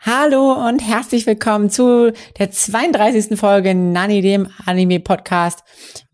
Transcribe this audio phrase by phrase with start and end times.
[0.00, 3.36] Hallo und herzlich willkommen zu der 32.
[3.36, 5.64] Folge Nani, dem Anime-Podcast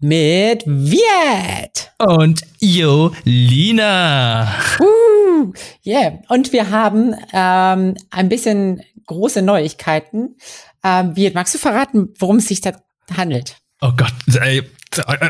[0.01, 1.93] mit Viet.
[1.99, 4.49] Und Jolina.
[4.81, 5.53] Uh,
[5.85, 6.19] yeah.
[6.29, 10.39] Und wir haben ähm, ein bisschen große Neuigkeiten.
[10.83, 12.73] Ähm, Viet, magst du verraten, worum es sich da
[13.15, 13.59] handelt?
[13.83, 14.63] Oh Gott, ey,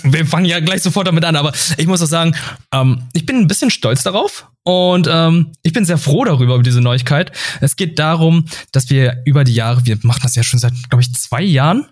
[0.05, 2.35] wir fangen ja gleich sofort damit an, aber ich muss auch sagen,
[2.73, 6.63] ähm, ich bin ein bisschen stolz darauf und ähm, ich bin sehr froh darüber, über
[6.63, 7.33] diese Neuigkeit.
[7.61, 11.03] Es geht darum, dass wir über die Jahre, wir machen das ja schon seit, glaube
[11.03, 11.87] ich, zwei Jahren.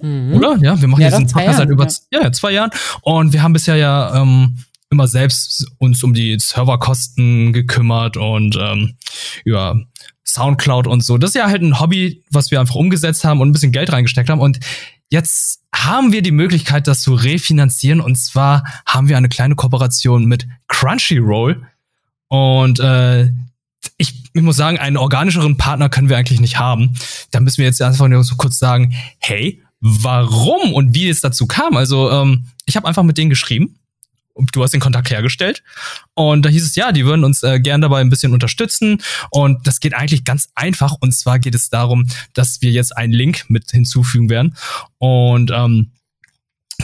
[0.00, 0.34] Mhm.
[0.34, 0.58] Oder?
[0.60, 2.22] Ja, wir machen ja, diesen Podcast seit über ja.
[2.22, 2.70] ja, zwei Jahren.
[3.02, 4.58] Und wir haben bisher ja ähm,
[4.90, 8.96] immer selbst uns um die Serverkosten gekümmert und ähm,
[9.44, 9.80] über
[10.24, 11.18] Soundcloud und so.
[11.18, 13.92] Das ist ja halt ein Hobby, was wir einfach umgesetzt haben und ein bisschen Geld
[13.92, 14.40] reingesteckt haben.
[14.40, 14.58] Und
[15.10, 18.00] Jetzt haben wir die Möglichkeit, das zu refinanzieren.
[18.00, 21.66] Und zwar haben wir eine kleine Kooperation mit Crunchyroll.
[22.28, 23.30] Und äh,
[23.98, 26.96] ich, ich muss sagen, einen organischeren Partner können wir eigentlich nicht haben.
[27.30, 31.46] Da müssen wir jetzt einfach nur so kurz sagen, hey, warum und wie es dazu
[31.46, 31.76] kam.
[31.76, 33.75] Also ähm, ich habe einfach mit denen geschrieben
[34.52, 35.62] du hast den Kontakt hergestellt.
[36.14, 39.02] Und da hieß es, ja, die würden uns äh, gern dabei ein bisschen unterstützen.
[39.30, 40.94] Und das geht eigentlich ganz einfach.
[41.00, 44.56] Und zwar geht es darum, dass wir jetzt einen Link mit hinzufügen werden.
[44.98, 45.92] Und ähm,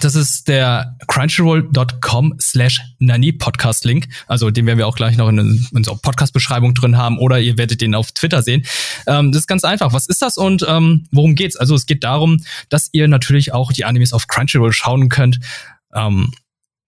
[0.01, 4.09] das ist der crunchyroll.com slash Nani Podcast Link.
[4.27, 7.83] Also den werden wir auch gleich noch in, unserer Podcast-Beschreibung drin haben oder ihr werdet
[7.83, 8.65] den auf Twitter sehen.
[9.07, 9.93] Ähm, das ist ganz einfach.
[9.93, 11.57] Was ist das und ähm, worum geht's?
[11.57, 15.41] Also es geht darum, dass ihr natürlich auch die Animes auf Crunchyroll schauen könnt.
[15.95, 16.33] Ähm,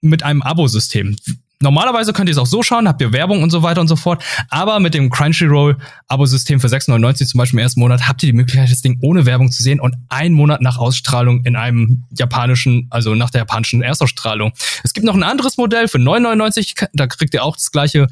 [0.04, 1.16] mit einem Abo-System.
[1.64, 3.96] Normalerweise könnt ihr es auch so schauen, habt ihr Werbung und so weiter und so
[3.96, 4.22] fort.
[4.50, 8.70] Aber mit dem Crunchyroll-Abo-System für 6,99 zum Beispiel im ersten Monat habt ihr die Möglichkeit,
[8.70, 13.14] das Ding ohne Werbung zu sehen und einen Monat nach Ausstrahlung in einem japanischen, also
[13.14, 14.52] nach der japanischen Erstausstrahlung.
[14.82, 16.88] Es gibt noch ein anderes Modell für 9,99.
[16.92, 18.08] Da kriegt ihr auch das gleiche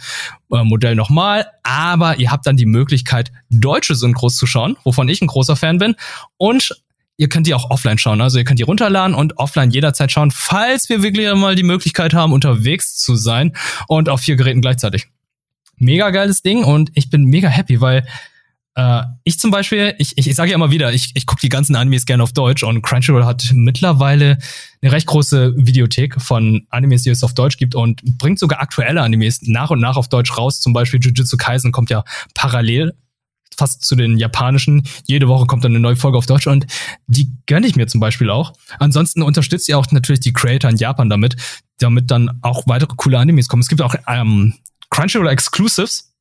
[0.50, 1.46] äh, Modell nochmal.
[1.62, 5.76] Aber ihr habt dann die Möglichkeit, deutsche Synchros zu schauen, wovon ich ein großer Fan
[5.76, 5.94] bin.
[6.38, 6.74] Und
[7.22, 8.20] ihr könnt die auch offline schauen.
[8.20, 12.14] Also ihr könnt die runterladen und offline jederzeit schauen, falls wir wirklich mal die Möglichkeit
[12.14, 13.52] haben, unterwegs zu sein
[13.86, 15.06] und auf vier Geräten gleichzeitig.
[15.76, 18.04] Mega geiles Ding und ich bin mega happy, weil
[18.74, 21.48] äh, ich zum Beispiel, ich, ich, ich sage ja immer wieder, ich, ich gucke die
[21.48, 24.38] ganzen Animes gerne auf Deutsch und Crunchyroll hat mittlerweile
[24.80, 29.00] eine recht große Videothek von Animes, die es auf Deutsch gibt und bringt sogar aktuelle
[29.00, 30.60] Animes nach und nach auf Deutsch raus.
[30.60, 32.02] Zum Beispiel Jujutsu Kaisen kommt ja
[32.34, 32.94] parallel
[33.62, 34.82] fast zu den japanischen.
[35.06, 36.66] Jede Woche kommt dann eine neue Folge auf Deutsch und
[37.06, 38.54] die gönne ich mir zum Beispiel auch.
[38.80, 41.36] Ansonsten unterstützt ihr auch natürlich die Creator in Japan damit,
[41.78, 43.62] damit dann auch weitere coole Animes kommen.
[43.62, 44.54] Es gibt auch ähm,
[44.90, 46.12] Crunchyroll Exclusives,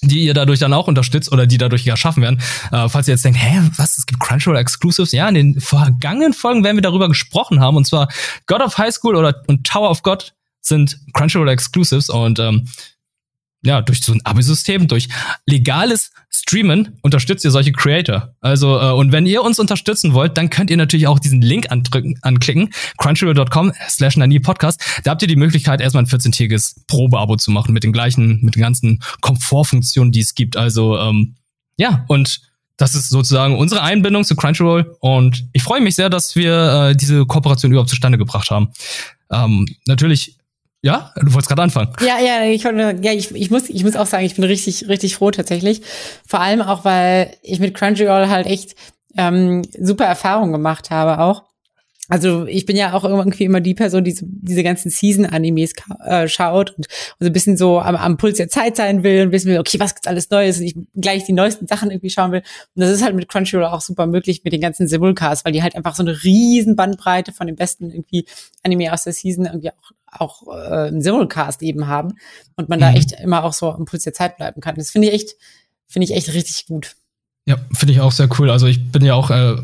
[0.00, 2.40] die ihr dadurch dann auch unterstützt oder die dadurch erschaffen werden.
[2.70, 5.12] Äh, falls ihr jetzt denkt, hä, was, es gibt Crunchyroll Exclusives?
[5.12, 8.08] Ja, in den vergangenen Folgen werden wir darüber gesprochen haben und zwar
[8.46, 12.66] God of High School oder und Tower of God sind Crunchyroll Exclusives und ähm,
[13.64, 15.08] ja, durch so ein Abo-System, durch
[15.46, 18.34] legales Streamen unterstützt ihr solche Creator.
[18.40, 21.70] Also, äh, und wenn ihr uns unterstützen wollt, dann könnt ihr natürlich auch diesen Link
[21.70, 24.80] andrücken, anklicken, crunchyroll.com slash Podcast.
[25.04, 28.56] Da habt ihr die Möglichkeit, erstmal ein 14-tägiges Probeabo zu machen mit den gleichen, mit
[28.56, 30.56] den ganzen Komfortfunktionen, die es gibt.
[30.56, 31.36] Also, ähm,
[31.76, 32.40] ja, und
[32.76, 36.96] das ist sozusagen unsere Einbindung zu Crunchyroll und ich freue mich sehr, dass wir äh,
[36.96, 38.70] diese Kooperation überhaupt zustande gebracht haben.
[39.30, 40.36] Ähm, natürlich
[40.82, 41.92] ja, du wolltest gerade anfangen.
[42.00, 45.14] Ja, ja, ich, ja ich, ich, muss, ich muss auch sagen, ich bin richtig, richtig
[45.14, 45.82] froh tatsächlich.
[46.26, 48.74] Vor allem auch, weil ich mit Crunchyroll halt echt
[49.16, 51.44] ähm, super Erfahrungen gemacht habe auch.
[52.08, 55.72] Also ich bin ja auch irgendwie immer die Person, die so diese ganzen Season-Animes
[56.04, 56.86] äh, schaut und, und
[57.20, 59.78] so ein bisschen so am, am Puls der Zeit sein will und wissen will, okay,
[59.78, 62.42] was gibt's alles Neues und ich gleich die neuesten Sachen irgendwie schauen will.
[62.74, 65.62] Und das ist halt mit Crunchyroll auch super möglich mit den ganzen Simulcasts, weil die
[65.62, 68.26] halt einfach so eine riesen Bandbreite von den besten irgendwie
[68.64, 72.14] Anime aus der Season irgendwie auch auch äh, einen Simulcast eben haben
[72.56, 72.82] und man mhm.
[72.82, 74.76] da echt immer auch so am Puls der Zeit bleiben kann.
[74.76, 75.36] Das finde ich echt,
[75.88, 76.96] finde ich echt richtig gut.
[77.46, 78.50] Ja, finde ich auch sehr cool.
[78.50, 79.56] Also ich bin ja auch, äh,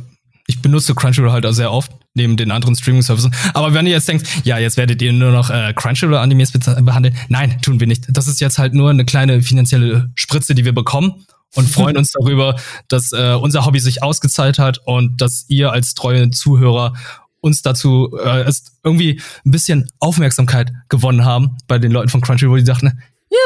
[0.47, 3.31] ich benutze Crunchyroll halt auch sehr oft neben den anderen Streaming-Services.
[3.55, 7.61] Aber wenn ihr jetzt denkt, ja, jetzt werdet ihr nur noch äh, Crunchyroll-Animes behandeln, nein,
[7.61, 8.07] tun wir nicht.
[8.09, 12.13] Das ist jetzt halt nur eine kleine finanzielle Spritze, die wir bekommen und freuen uns
[12.13, 12.57] darüber,
[12.89, 16.95] dass äh, unser Hobby sich ausgezahlt hat und dass ihr als treue Zuhörer
[17.41, 18.51] uns dazu äh,
[18.83, 23.01] irgendwie ein bisschen Aufmerksamkeit gewonnen haben bei den Leuten von Crunchyroll, die dachten,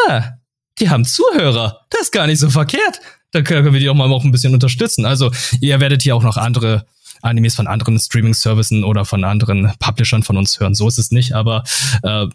[0.09, 0.39] ja,
[0.79, 3.00] die haben Zuhörer, das ist gar nicht so verkehrt.
[3.33, 5.06] Da können wir die auch mal auch ein bisschen unterstützen.
[5.06, 5.31] Also
[5.61, 6.87] ihr werdet hier auch noch andere
[7.23, 10.75] Animes von anderen Streaming-Services oder von anderen Publishern von uns hören.
[10.75, 11.65] So ist es nicht, aber
[12.03, 12.27] äh,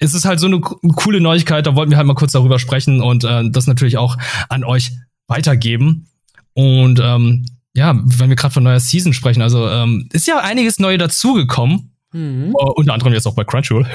[0.00, 3.00] es ist halt so eine coole Neuigkeit, da wollten wir halt mal kurz darüber sprechen
[3.00, 4.16] und äh, das natürlich auch
[4.48, 4.92] an euch
[5.26, 6.08] weitergeben.
[6.54, 7.46] Und ähm,
[7.78, 11.92] ja, wenn wir gerade von neuer Season sprechen, also ähm, ist ja einiges Neue dazugekommen.
[12.12, 12.54] Mhm.
[12.54, 13.86] Uh, unter anderem jetzt auch bei Crunchyroll.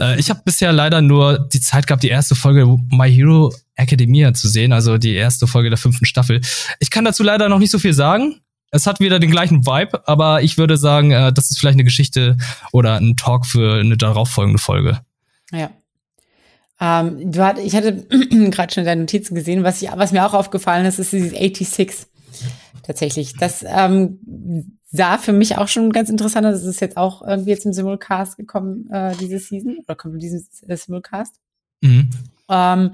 [0.00, 4.32] uh, ich habe bisher leider nur die Zeit gehabt, die erste Folge My Hero Academia
[4.32, 6.40] zu sehen, also die erste Folge der fünften Staffel.
[6.78, 8.40] Ich kann dazu leider noch nicht so viel sagen.
[8.70, 11.84] Es hat wieder den gleichen Vibe, aber ich würde sagen, uh, das ist vielleicht eine
[11.84, 12.38] Geschichte
[12.72, 15.00] oder ein Talk für eine darauffolgende Folge.
[15.52, 15.70] Ja.
[16.80, 18.06] Ähm, du hat, ich hatte
[18.50, 19.64] gerade schon deine Notizen gesehen.
[19.64, 22.06] Was, ich, was mir auch aufgefallen ist, ist dieses 86
[22.90, 23.36] tatsächlich.
[23.36, 26.54] Das ähm, sah für mich auch schon ganz interessant aus.
[26.54, 29.78] Das ist jetzt auch irgendwie jetzt im Simulcast gekommen, äh, diese Season.
[29.86, 31.36] Oder kommt in dieses äh, Simulcast.
[31.82, 32.10] Mhm.
[32.50, 32.92] Ähm,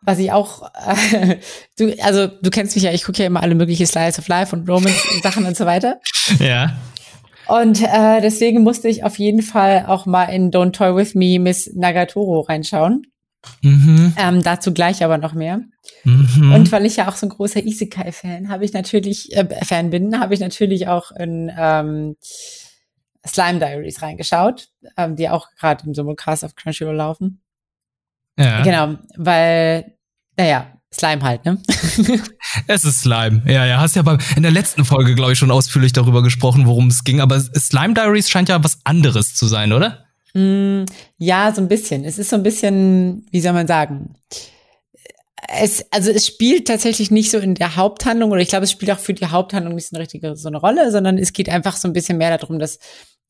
[0.00, 1.36] was ich auch, äh,
[1.78, 4.54] du, also du kennst mich ja, ich gucke ja immer alle möglichen Slides of Life
[4.56, 6.00] und Romance-Sachen und so weiter.
[6.40, 6.76] Ja.
[7.46, 11.38] Und äh, deswegen musste ich auf jeden Fall auch mal in Don't Toy With Me
[11.40, 13.06] Miss Nagatoro reinschauen.
[13.62, 14.14] Mhm.
[14.16, 15.60] Ähm, dazu gleich aber noch mehr.
[16.04, 16.52] Mhm.
[16.52, 20.20] Und weil ich ja auch so ein großer Isekai-Fan habe ich natürlich äh, Fan bin,
[20.20, 22.16] habe ich natürlich auch in ähm,
[23.26, 27.42] Slime Diaries reingeschaut, ähm, die auch gerade im Simulcast auf Crunchyroll laufen.
[28.38, 28.62] Ja.
[28.62, 29.96] Genau, weil
[30.36, 31.60] naja, Slime halt, ne?
[32.66, 33.42] es ist Slime.
[33.46, 33.80] Ja, ja.
[33.80, 37.04] Hast ja bei, in der letzten Folge, glaube ich, schon ausführlich darüber gesprochen, worum es
[37.04, 37.20] ging.
[37.20, 40.07] Aber Slime Diaries scheint ja was anderes zu sein, oder?
[40.38, 40.84] Mm,
[41.18, 42.04] ja, so ein bisschen.
[42.04, 44.14] Es ist so ein bisschen, wie soll man sagen?
[45.48, 48.92] Es, also es spielt tatsächlich nicht so in der Haupthandlung, oder ich glaube, es spielt
[48.92, 51.76] auch für die Haupthandlung nicht so eine richtige so eine Rolle, sondern es geht einfach
[51.76, 52.78] so ein bisschen mehr darum, dass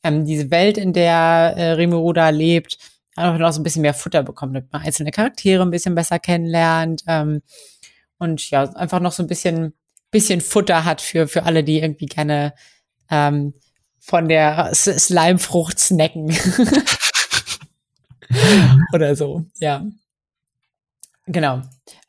[0.03, 2.77] ähm, diese Welt, in der äh, Rimuru lebt,
[3.17, 6.19] einfach noch so ein bisschen mehr Futter bekommt, damit man einzelne Charaktere ein bisschen besser
[6.19, 7.41] kennenlernt ähm,
[8.19, 9.73] und ja, einfach noch so ein bisschen,
[10.11, 12.53] bisschen Futter hat für, für alle, die irgendwie gerne
[13.11, 13.55] ähm,
[14.01, 16.37] von der Slimefrucht snacken.
[18.93, 19.85] Oder so, ja.
[21.27, 21.63] Genau.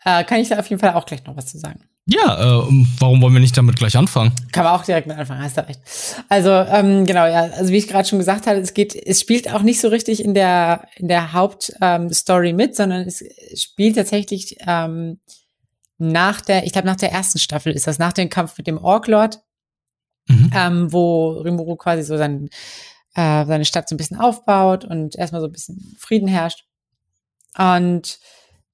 [0.05, 1.81] Äh, kann ich da auf jeden Fall auch gleich noch was zu sagen.
[2.11, 4.31] Ja, äh, warum wollen wir nicht damit gleich anfangen?
[4.51, 5.79] Kann man auch direkt mit anfangen, hast du recht.
[6.27, 9.53] Also, ähm, genau, ja, also wie ich gerade schon gesagt hatte, es geht, es spielt
[9.53, 13.23] auch nicht so richtig in der, in der Hauptstory ähm, mit, sondern es
[13.55, 15.19] spielt tatsächlich ähm,
[15.99, 18.79] nach der, ich glaube, nach der ersten Staffel ist das, nach dem Kampf mit dem
[18.79, 19.41] Orklord,
[20.29, 20.51] mhm.
[20.55, 22.49] ähm, wo Rimuru quasi so sein,
[23.15, 26.65] äh, seine Stadt so ein bisschen aufbaut und erstmal so ein bisschen Frieden herrscht.
[27.57, 28.19] Und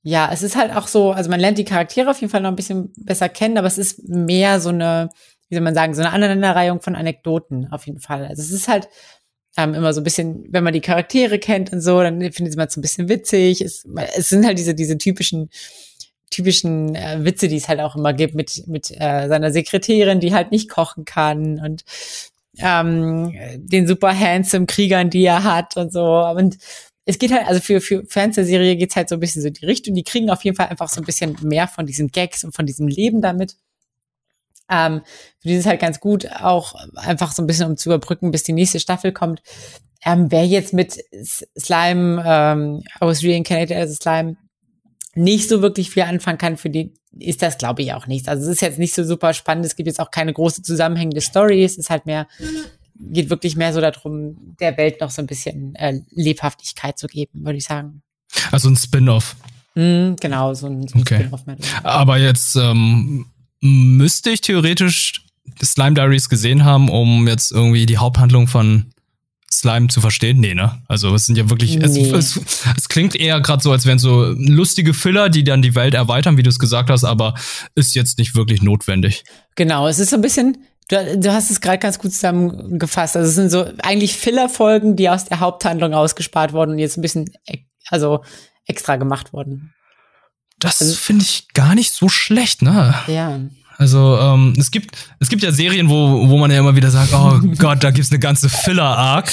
[0.03, 2.51] ja, es ist halt auch so, also man lernt die Charaktere auf jeden Fall noch
[2.51, 5.09] ein bisschen besser kennen, aber es ist mehr so eine,
[5.49, 8.25] wie soll man sagen, so eine Aneinanderreihung von Anekdoten auf jeden Fall.
[8.25, 8.87] Also es ist halt
[9.57, 12.67] ähm, immer so ein bisschen, wenn man die Charaktere kennt und so, dann findet man
[12.67, 13.61] es ein bisschen witzig.
[13.61, 13.85] Es,
[14.15, 15.49] es sind halt diese, diese typischen,
[16.35, 20.33] typischen äh, Witze, die es halt auch immer gibt mit, mit äh, seiner Sekretärin, die
[20.33, 21.85] halt nicht kochen kann und
[22.57, 26.03] ähm, den super handsome Kriegern, die er hat und so.
[26.03, 26.57] Und
[27.05, 29.49] es geht halt, also für, für Fans der Serie geht's halt so ein bisschen so
[29.49, 29.95] die Richtung.
[29.95, 32.65] Die kriegen auf jeden Fall einfach so ein bisschen mehr von diesen Gags und von
[32.65, 33.55] diesem Leben damit.
[34.69, 35.01] Ähm,
[35.39, 38.43] für die ist halt ganz gut, auch einfach so ein bisschen um zu überbrücken, bis
[38.43, 39.41] die nächste Staffel kommt.
[40.03, 40.99] Ähm, wer jetzt mit
[41.57, 44.37] Slime, ähm, I was reincarnated as a Slime,
[45.15, 48.27] nicht so wirklich viel anfangen kann, für die ist das, glaube ich, auch nichts.
[48.27, 49.65] Also es ist jetzt nicht so super spannend.
[49.65, 51.63] Es gibt jetzt auch keine große zusammenhängende Story.
[51.63, 52.27] Es ist halt mehr
[52.97, 57.45] geht wirklich mehr so darum, der Welt noch so ein bisschen äh, Lebhaftigkeit zu geben,
[57.45, 58.01] würde ich sagen.
[58.51, 59.35] Also ein Spin-off.
[59.75, 61.23] Mm, genau, so ein, so ein okay.
[61.23, 61.43] Spin-off.
[61.83, 63.25] Aber jetzt ähm,
[63.61, 65.25] müsste ich theoretisch
[65.63, 68.91] Slime Diaries gesehen haben, um jetzt irgendwie die Haupthandlung von
[69.51, 70.39] Slime zu verstehen?
[70.39, 70.81] Nee, ne?
[70.87, 71.85] Also es sind ja wirklich, nee.
[71.85, 71.97] es,
[72.35, 75.93] es, es, klingt eher gerade so, als wären so lustige Filler, die dann die Welt
[75.93, 77.35] erweitern, wie du es gesagt hast, aber
[77.75, 79.23] ist jetzt nicht wirklich notwendig.
[79.55, 83.17] Genau, es ist so ein bisschen, Du, du hast es gerade ganz gut zusammengefasst.
[83.17, 87.01] Also es sind so eigentlich Filler-Folgen, die aus der Haupthandlung ausgespart wurden und jetzt ein
[87.01, 87.31] bisschen
[87.89, 88.23] also
[88.67, 89.73] extra gemacht wurden.
[90.59, 92.95] Das also, finde ich gar nicht so schlecht, ne?
[93.07, 93.39] Ja.
[93.77, 97.13] Also ähm, es gibt es gibt ja Serien, wo wo man ja immer wieder sagt,
[97.13, 99.31] oh Gott, da gibt's eine ganze Filler-Arc.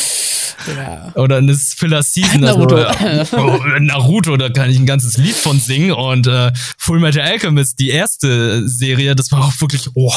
[0.77, 1.13] Ja.
[1.15, 2.45] Oder eine Filler-Season.
[2.45, 2.77] Also, Naruto.
[2.77, 5.93] Also, oh, Naruto, da kann ich ein ganzes Lied von singen.
[5.93, 10.13] Und äh, Full Metal Alchemist, die erste Serie, das war auch wirklich, oh,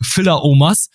[0.00, 0.90] Filler-Omas.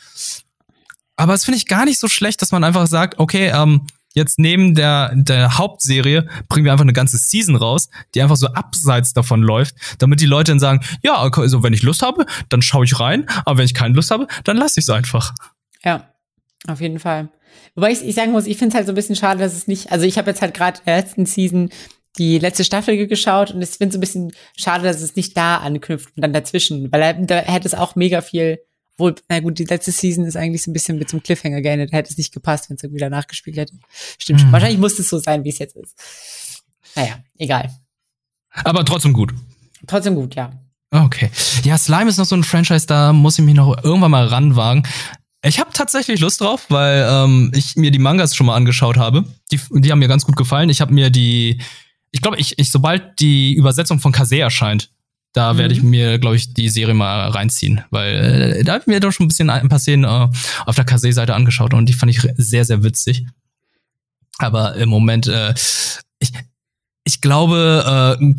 [1.18, 3.82] Aber es finde ich gar nicht so schlecht, dass man einfach sagt, okay, ähm,
[4.14, 8.48] jetzt neben der, der Hauptserie bringen wir einfach eine ganze Season raus, die einfach so
[8.48, 12.62] abseits davon läuft, damit die Leute dann sagen, ja, also wenn ich Lust habe, dann
[12.62, 15.34] schaue ich rein, aber wenn ich keine Lust habe, dann lasse ich es einfach.
[15.84, 16.14] Ja,
[16.68, 17.30] auf jeden Fall.
[17.76, 19.68] Wobei ich, ich sagen muss, ich finde es halt so ein bisschen schade, dass es
[19.68, 21.70] nicht, also ich habe jetzt halt gerade in der letzten Season
[22.18, 25.58] die letzte Staffel geschaut und ich finde es ein bisschen schade, dass es nicht da
[25.58, 28.60] anknüpft und dann dazwischen, weil da hätte es auch mega viel
[29.00, 31.92] wohl, na gut, die letzte Season ist eigentlich so ein bisschen mit zum Cliffhanger geendet.
[31.92, 33.74] Hätte es nicht gepasst, wenn es irgendwie danach gespielt hätte.
[34.18, 34.50] Stimmt schon.
[34.50, 34.54] Mhm.
[34.54, 36.64] Wahrscheinlich muss es so sein, wie es jetzt ist.
[36.96, 37.70] Naja, egal.
[38.52, 39.34] Aber trotzdem gut.
[39.88, 40.52] Trotzdem gut, ja.
[40.92, 41.30] Okay.
[41.64, 44.84] Ja, Slime ist noch so ein Franchise, da muss ich mich noch irgendwann mal ranwagen.
[45.44, 49.24] ich habe tatsächlich Lust drauf, weil ähm, ich mir die Mangas schon mal angeschaut habe.
[49.52, 50.70] Die, die haben mir ganz gut gefallen.
[50.70, 51.62] Ich habe mir die,
[52.12, 54.90] ich glaube, ich, ich, sobald die Übersetzung von Kase erscheint,
[55.34, 55.58] da mhm.
[55.58, 58.16] werde ich mir, glaube ich, die Serie mal reinziehen, weil
[58.60, 60.28] äh, da habe ich mir doch schon ein bisschen ein paar Szenen äh,
[60.66, 63.26] auf der Kase-Seite angeschaut und die fand ich sehr, sehr witzig.
[64.38, 65.54] Aber im Moment, äh,
[66.20, 66.32] ich,
[67.04, 68.34] ich glaube, äh,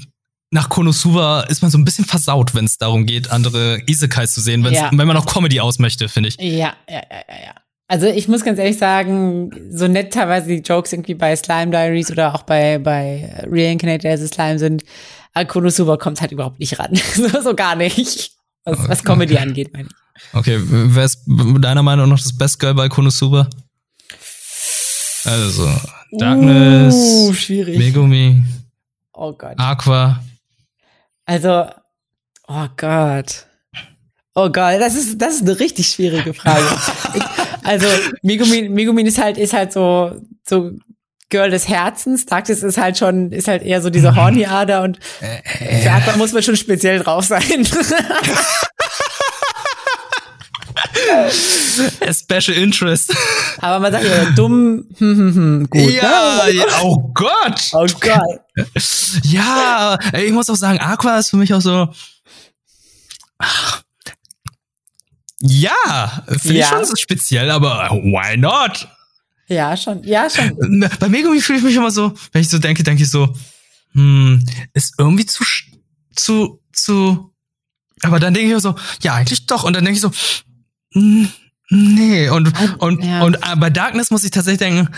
[0.52, 4.40] nach Konosuba ist man so ein bisschen versaut, wenn es darum geht, andere Isekais zu
[4.40, 4.90] sehen, ja.
[4.92, 6.36] wenn man auch Comedy aus möchte, finde ich.
[6.38, 7.54] Ja, ja, ja, ja.
[7.86, 12.10] Also ich muss ganz ehrlich sagen, so nett teilweise die Jokes irgendwie bei Slime Diaries
[12.10, 14.84] oder auch bei, bei Reincarnated as a Slime sind,
[15.32, 16.94] an Konosuba kommt halt überhaupt nicht ran.
[17.14, 18.32] so, so gar nicht.
[18.64, 19.42] Was, was Comedy okay.
[19.42, 20.34] angeht, meine ich.
[20.34, 23.48] Okay, wer ist deiner Meinung nach das Best Girl bei Konosuba?
[25.24, 25.68] Also,
[26.12, 27.78] Darkness, uh, schwierig.
[27.78, 28.42] Megumi,
[29.12, 29.54] oh Gott.
[29.56, 30.22] Aqua.
[31.24, 31.66] Also,
[32.48, 33.46] oh Gott.
[34.34, 36.64] Oh Gott, das ist, das ist eine richtig schwierige Frage.
[37.14, 37.22] ich,
[37.64, 37.86] also,
[38.22, 40.72] Megumin, Megumin ist halt, ist halt so, so
[41.30, 42.26] Girl des Herzens.
[42.26, 46.32] Darkness ist halt schon, ist halt eher so diese horny Ader und für Aqua muss
[46.32, 47.66] man schon speziell drauf sein.
[52.12, 53.14] Special Interest.
[53.58, 55.90] Aber man sagt ja dumm, hm, hm, hm, gut.
[55.90, 56.52] Ja, ne?
[56.52, 57.60] ja, oh Gott.
[57.72, 58.40] Oh Gott.
[59.24, 61.88] Ja, ich muss auch sagen, Aqua ist für mich auch so.
[65.40, 66.66] Ja, finde ja.
[66.66, 68.88] ich schon so speziell, aber why not?
[69.50, 70.04] Ja, schon.
[70.04, 70.88] Ja, schon.
[71.00, 73.34] Bei Megumi fühle ich mich immer so, wenn ich so denke, denke ich so,
[73.92, 75.44] hm, ist irgendwie zu,
[76.14, 77.34] zu, zu,
[78.02, 79.64] aber dann denke ich so, ja, eigentlich doch.
[79.64, 80.12] Und dann denke ich so,
[81.72, 83.22] Nee, und, und, ja.
[83.22, 84.88] und äh, bei Darkness muss ich tatsächlich denken,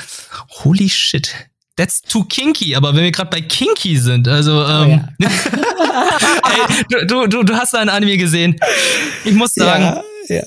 [0.49, 1.31] holy shit,
[1.77, 2.75] that's too kinky.
[2.75, 5.29] Aber wenn wir gerade bei kinky sind, also, oh, ähm, ja.
[6.89, 8.59] ey, du, du, du hast einen Anime gesehen.
[9.25, 10.43] Ich muss sagen, ja.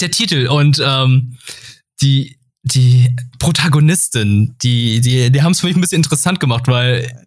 [0.00, 1.36] der Titel und ähm,
[2.00, 2.38] die,
[2.74, 7.24] die Protagonistin, die, die, die haben es für mich ein bisschen interessant gemacht, weil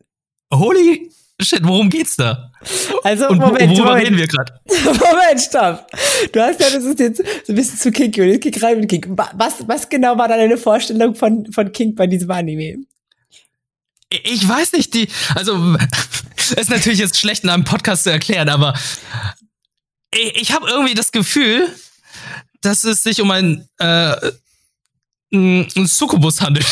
[0.54, 1.10] holy
[1.42, 2.52] Shit, worum geht's da?
[3.04, 4.06] Also, Und Moment, worüber Moment.
[4.06, 4.60] reden wir gerade?
[4.68, 5.90] Moment, stopp.
[6.34, 8.80] Du hast ja, das ist jetzt so ein bisschen zu kinky und jetzt Kick rein
[8.80, 9.08] mit Kink.
[9.08, 12.84] Was, was genau war da deine Vorstellung von, von Kink bei diesem Anime?
[14.10, 15.78] Ich weiß nicht, die, also,
[16.58, 18.78] ist natürlich jetzt schlecht in einem Podcast zu erklären, aber
[20.14, 21.74] ich, ich habe irgendwie das Gefühl,
[22.60, 24.32] dass es sich um ein, äh,
[25.32, 26.66] ein Succubus handelt.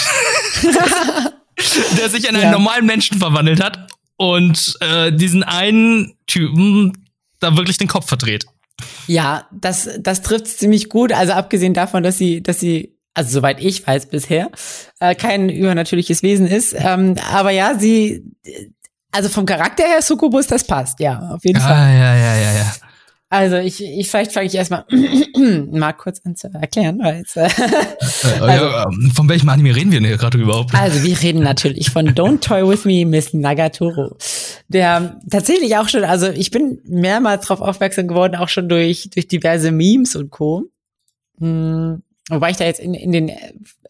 [1.97, 2.51] der sich in einen ja.
[2.51, 3.87] normalen Menschen verwandelt hat
[4.17, 7.05] und äh, diesen einen Typen
[7.39, 8.45] da wirklich den Kopf verdreht.
[9.07, 11.11] Ja, das, das trifft ziemlich gut.
[11.11, 14.51] Also abgesehen davon, dass sie, dass sie, also soweit ich weiß bisher,
[14.99, 16.75] äh, kein übernatürliches Wesen ist.
[16.77, 18.23] Ähm, aber ja, sie,
[19.11, 21.93] also vom Charakter her, Sukubus, das passt, ja, auf jeden ah, Fall.
[21.93, 22.73] Ja, ja, ja, ja.
[23.29, 24.86] Also ich, ich vielleicht fange ich erstmal
[25.72, 27.00] mal kurz an zu erklären.
[27.00, 27.41] Weil jetzt, äh,
[28.41, 30.74] also, ja, ähm, von welchem Anime reden wir denn hier gerade überhaupt?
[30.74, 34.15] Also wir reden natürlich von Don't Toy With Me, Miss Nagatoro.
[34.69, 39.27] Der tatsächlich auch schon, also ich bin mehrmals darauf aufmerksam geworden, auch schon durch, durch
[39.27, 40.63] diverse Memes und Co.
[41.39, 43.31] Hm, wobei ich da jetzt in, in den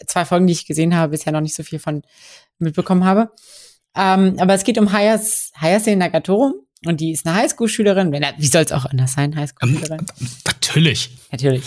[0.07, 2.01] zwei Folgen, die ich gesehen habe, bisher noch nicht so viel von
[2.57, 3.29] mitbekommen habe.
[3.95, 8.11] Ähm, aber es geht um Hayas, Hayase Nagatoro und die ist eine Highschool-Schülerin.
[8.11, 10.05] Wie soll es auch anders sein, Highschool-Schülerin?
[10.19, 11.09] Ähm, natürlich.
[11.31, 11.63] Natürlich.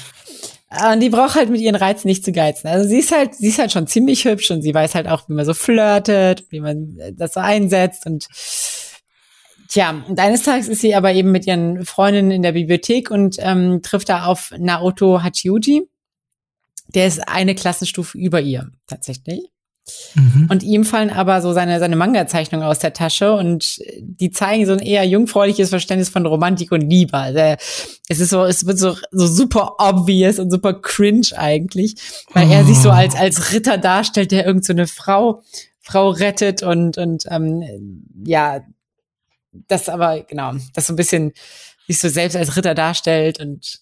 [0.92, 2.68] Und die braucht halt mit ihren Reizen nicht zu geizen.
[2.68, 5.28] Also sie ist halt, sie ist halt schon ziemlich hübsch und sie weiß halt auch,
[5.28, 8.28] wie man so flirtet, wie man das so einsetzt und
[9.70, 13.36] Tja, und eines Tages ist sie aber eben mit ihren Freundinnen in der Bibliothek und
[13.38, 15.88] ähm, trifft da auf Naoto Hachiuji.
[16.88, 19.48] Der ist eine Klassenstufe über ihr, tatsächlich.
[20.14, 20.46] Mhm.
[20.50, 24.72] Und ihm fallen aber so seine, seine Manga-Zeichnungen aus der Tasche und die zeigen so
[24.72, 27.16] ein eher jungfräuliches Verständnis von Romantik und Liebe.
[27.16, 27.56] Also
[28.08, 31.96] es ist so, es wird so, so super obvious und super cringe eigentlich,
[32.32, 32.52] weil oh.
[32.52, 32.92] er sich so oh.
[32.92, 35.42] als, als Ritter darstellt, der irgend so eine Frau,
[35.80, 38.60] Frau rettet und, und ähm, ja,
[39.52, 41.32] das aber, genau, das so ein bisschen
[41.86, 43.80] sich so selbst als Ritter darstellt und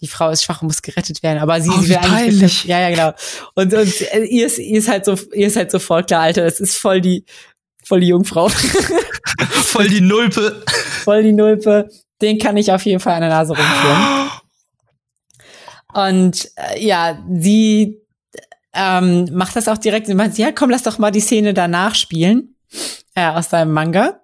[0.00, 2.80] die Frau ist schwach und muss gerettet werden, aber sie, oh, sie will eigentlich, ja,
[2.80, 3.12] ja, genau.
[3.54, 6.44] Und, und ihr ist, ihr ist halt so, ihr ist halt so voll klar, Alter,
[6.44, 7.24] das ist voll die,
[7.84, 8.48] voll die Jungfrau.
[9.50, 10.62] voll die Nulpe.
[11.04, 11.90] Voll die Nulpe.
[12.22, 14.30] Den kann ich auf jeden Fall an der Nase rumführen.
[15.92, 18.00] Und äh, ja, sie
[18.72, 20.06] ähm, macht das auch direkt.
[20.06, 22.54] Sie meint, ja, komm, lass doch mal die Szene danach spielen
[23.14, 24.20] äh, aus deinem Manga.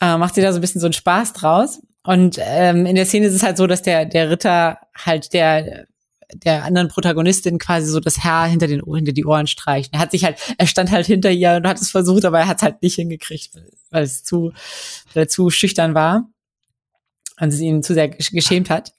[0.00, 1.80] Äh, macht sie da so ein bisschen so einen Spaß draus.
[2.06, 5.86] Und ähm, in der Szene ist es halt so, dass der, der Ritter halt der,
[6.32, 9.92] der anderen Protagonistin quasi so das Haar hinter, den, hinter die Ohren streicht.
[9.92, 12.46] Er hat sich halt, er stand halt hinter ihr und hat es versucht, aber er
[12.46, 13.50] hat es halt nicht hingekriegt,
[13.90, 14.52] weil es zu,
[15.14, 16.28] weil er zu schüchtern war
[17.40, 18.92] und es ihn zu sehr geschämt hat.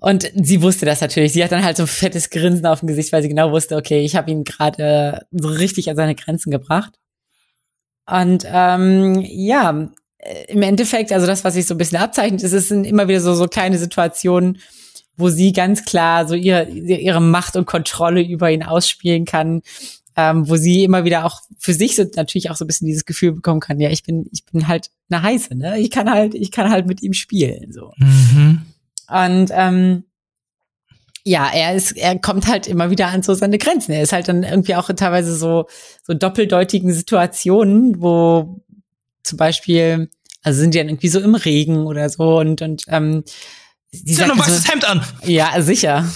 [0.00, 1.32] Und sie wusste das natürlich.
[1.32, 3.76] Sie hat dann halt so ein fettes Grinsen auf dem Gesicht, weil sie genau wusste,
[3.76, 6.98] okay, ich habe ihn gerade so richtig an seine Grenzen gebracht.
[8.04, 9.90] Und ähm, ja,
[10.48, 13.20] im Endeffekt, also das, was sich so ein bisschen abzeichnet, ist, es sind immer wieder
[13.20, 14.58] so, so kleine Situationen,
[15.16, 19.62] wo sie ganz klar so ihre, ihre Macht und Kontrolle über ihn ausspielen kann,
[20.16, 23.04] ähm, wo sie immer wieder auch für sich so natürlich auch so ein bisschen dieses
[23.04, 25.78] Gefühl bekommen kann, ja, ich bin, ich bin halt eine heiße, ne?
[25.78, 27.72] Ich kann halt, ich kann halt mit ihm spielen.
[27.72, 27.92] so.
[27.98, 28.62] Mhm.
[29.08, 30.04] Und ähm,
[31.24, 33.92] ja, er ist, er kommt halt immer wieder an so seine Grenzen.
[33.92, 35.66] Er ist halt dann irgendwie auch teilweise so,
[36.02, 38.62] so doppeldeutigen Situationen, wo
[39.28, 40.10] zum Beispiel,
[40.42, 43.24] also sind die dann irgendwie so im Regen oder so und, und ähm,
[43.92, 45.02] die Zieh ein weißes so, Hemd an.
[45.24, 46.06] Ja, sicher.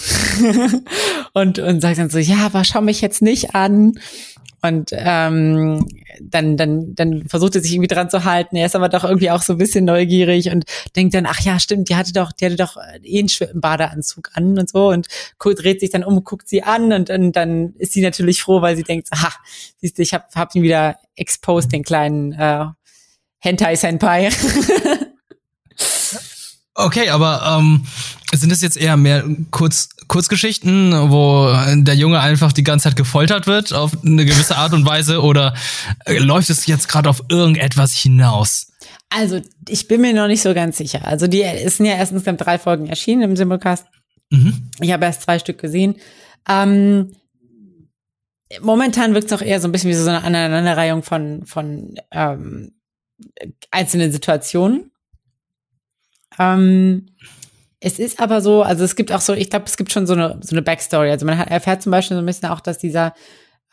[1.33, 3.95] und, und sagt dann so, ja, aber schau mich jetzt nicht an.
[4.64, 5.88] Und ähm,
[6.21, 8.54] dann, dann, dann versucht er sich irgendwie dran zu halten.
[8.54, 10.64] Er ist aber doch irgendwie auch so ein bisschen neugierig und
[10.95, 14.59] denkt dann, ach ja, stimmt, die hatte doch, die hatte doch eh einen Badeanzug an
[14.59, 15.09] und so und
[15.40, 18.76] dreht sich dann um, guckt sie an und, und dann ist sie natürlich froh, weil
[18.76, 19.33] sie denkt, aha,
[19.78, 22.66] siehst du, ich hab, hab ihn wieder exposed, den kleinen äh,
[23.43, 24.31] Hentai Senpai.
[26.75, 27.85] Okay, aber ähm,
[28.33, 33.47] sind es jetzt eher mehr Kurz Kurzgeschichten, wo der Junge einfach die ganze Zeit gefoltert
[33.47, 35.55] wird auf eine gewisse Art und Weise oder
[36.07, 38.73] äh, läuft es jetzt gerade auf irgendetwas hinaus?
[39.11, 41.07] Also, ich bin mir noch nicht so ganz sicher.
[41.07, 43.87] Also, die sind ja erstens insgesamt drei Folgen erschienen im Simulcast.
[44.31, 44.71] Mhm.
[44.81, 45.97] Ich habe erst zwei Stück gesehen.
[46.49, 47.13] Ähm,
[48.61, 52.73] momentan wirkt es auch eher so ein bisschen wie so eine Aneinanderreihung von, von ähm,
[53.71, 54.91] einzelnen Situationen.
[56.38, 57.07] Ähm,
[57.81, 60.14] es ist aber so, also es gibt auch so, ich glaube, es gibt schon so
[60.14, 61.11] eine, so eine Backstory.
[61.11, 63.14] Also man hat, erfährt zum Beispiel so ein bisschen auch, dass dieser,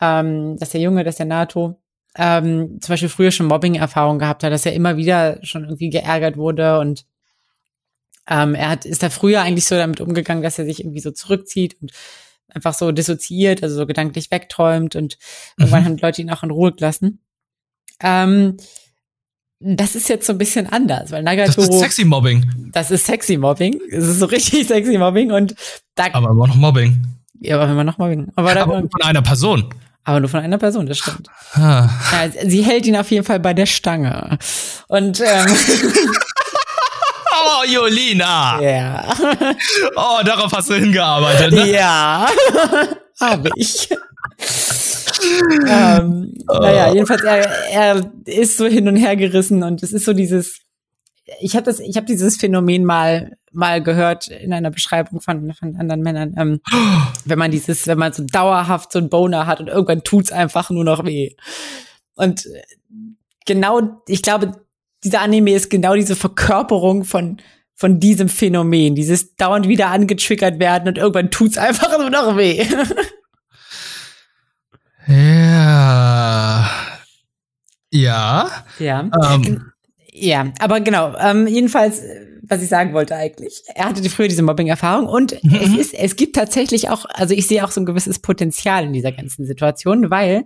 [0.00, 1.80] ähm, dass der Junge, dass der NATO
[2.16, 6.36] ähm, zum Beispiel früher schon Mobbing-Erfahrungen gehabt hat, dass er immer wieder schon irgendwie geärgert
[6.36, 7.06] wurde und
[8.28, 11.10] ähm, er hat, ist da früher eigentlich so damit umgegangen, dass er sich irgendwie so
[11.10, 11.92] zurückzieht und
[12.48, 15.18] einfach so dissoziiert, also so gedanklich wegträumt und
[15.56, 15.64] mhm.
[15.64, 17.20] irgendwann haben die Leute ihn auch in Ruhe gelassen.
[18.00, 18.56] Ähm,
[19.60, 21.66] das ist jetzt so ein bisschen anders, weil Nagatoro.
[21.66, 22.70] Das ist sexy Mobbing.
[22.72, 23.78] Das ist sexy Mobbing.
[23.90, 25.54] Es ist so richtig sexy Mobbing und
[25.94, 26.06] da.
[26.12, 27.06] Aber immer noch Mobbing.
[27.40, 28.32] Ja, aber immer noch Mobbing.
[28.36, 29.66] Aber, aber nur von einer Person.
[30.04, 31.28] Aber nur von einer Person, das stimmt.
[31.52, 31.88] Ah.
[32.10, 34.38] Ja, sie hält ihn auf jeden Fall bei der Stange.
[34.88, 35.46] Und ähm,
[37.42, 38.60] Oh, Jolina!
[38.60, 39.04] Ja.
[39.96, 41.70] Oh, darauf hast du hingearbeitet, ne?
[41.70, 42.28] Ja,
[43.20, 43.88] habe ich
[45.68, 50.12] ähm, naja, jedenfalls, er, er ist so hin und her gerissen und es ist so
[50.12, 50.60] dieses,
[51.40, 55.76] ich habe das, ich habe dieses Phänomen mal mal gehört in einer Beschreibung von von
[55.76, 56.60] anderen Männern, ähm,
[57.24, 60.70] wenn man dieses, wenn man so dauerhaft so ein Boner hat und irgendwann tut's einfach
[60.70, 61.34] nur noch weh.
[62.14, 62.46] Und
[63.46, 64.52] genau, ich glaube,
[65.04, 67.38] dieser Anime ist genau diese Verkörperung von
[67.74, 72.62] von diesem Phänomen, dieses dauernd wieder angetriggert werden und irgendwann tut's einfach nur noch weh.
[75.10, 76.70] Ja.
[77.90, 78.50] Ja.
[78.78, 79.10] Ja.
[79.32, 79.72] Ähm.
[80.12, 81.16] Ja, aber genau.
[81.18, 82.02] Ähm, jedenfalls,
[82.42, 85.54] was ich sagen wollte eigentlich, er hatte früher diese Mobbing-Erfahrung und mhm.
[85.54, 88.92] es ist, es gibt tatsächlich auch, also ich sehe auch so ein gewisses Potenzial in
[88.92, 90.44] dieser ganzen Situation, weil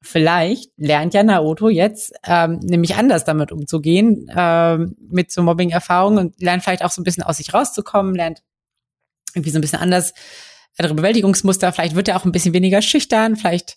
[0.00, 6.40] vielleicht lernt ja Naoto jetzt ähm, nämlich anders damit umzugehen, ähm, mit so Mobbing-Erfahrungen und
[6.40, 8.42] lernt vielleicht auch so ein bisschen aus sich rauszukommen, lernt
[9.34, 10.14] irgendwie so ein bisschen anders
[10.78, 11.72] andere Bewältigungsmuster.
[11.72, 13.76] Vielleicht wird er auch ein bisschen weniger schüchtern, vielleicht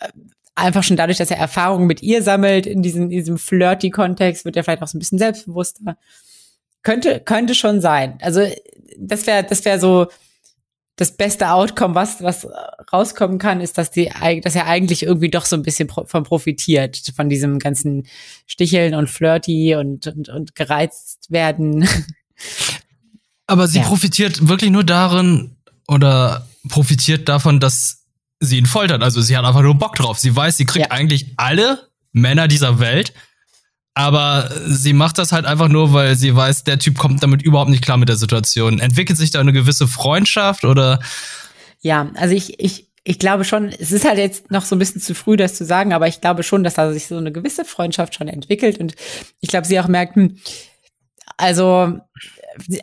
[0.00, 0.08] äh,
[0.54, 4.64] einfach schon dadurch, dass er Erfahrungen mit ihr sammelt in diesem, diesem flirty-Kontext, wird er
[4.64, 5.96] vielleicht auch so ein bisschen selbstbewusster.
[6.82, 8.18] Könnte, könnte schon sein.
[8.22, 8.48] Also
[8.98, 10.06] das wäre, das wäre so
[10.96, 12.48] das beste Outcome, was, was
[12.90, 14.10] rauskommen kann, ist, dass die,
[14.42, 18.06] dass er eigentlich irgendwie doch so ein bisschen von profitiert, von diesem ganzen
[18.46, 21.86] Sticheln und Flirty und, und, und gereizt werden.
[23.46, 23.84] Aber sie ja.
[23.84, 25.55] profitiert wirklich nur darin,
[25.88, 28.04] oder profitiert davon, dass
[28.40, 29.02] sie ihn foltert.
[29.02, 30.18] Also sie hat einfach nur Bock drauf.
[30.18, 30.92] Sie weiß, sie kriegt ja.
[30.92, 33.12] eigentlich alle Männer dieser Welt,
[33.94, 37.70] aber sie macht das halt einfach nur, weil sie weiß, der Typ kommt damit überhaupt
[37.70, 38.78] nicht klar mit der Situation.
[38.78, 41.00] Entwickelt sich da eine gewisse Freundschaft oder?
[41.80, 45.00] Ja, also ich, ich, ich glaube schon, es ist halt jetzt noch so ein bisschen
[45.00, 47.64] zu früh, das zu sagen, aber ich glaube schon, dass da sich so eine gewisse
[47.64, 48.94] Freundschaft schon entwickelt und
[49.40, 50.36] ich glaube, sie auch merkt, hm,
[51.36, 52.00] also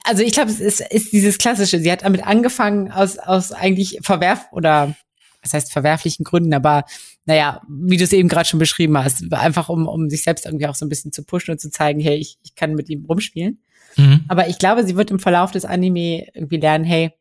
[0.03, 1.79] also ich glaube, es ist, ist dieses klassische.
[1.79, 4.95] Sie hat damit angefangen aus, aus eigentlich verwerf oder
[5.41, 6.85] was heißt verwerflichen Gründen, aber
[7.25, 10.67] naja, wie du es eben gerade schon beschrieben hast, einfach um, um sich selbst irgendwie
[10.67, 13.05] auch so ein bisschen zu pushen und zu zeigen, hey, ich, ich kann mit ihm
[13.05, 13.61] rumspielen.
[13.97, 14.25] Mhm.
[14.27, 17.11] Aber ich glaube, sie wird im Verlauf des Anime irgendwie lernen, hey,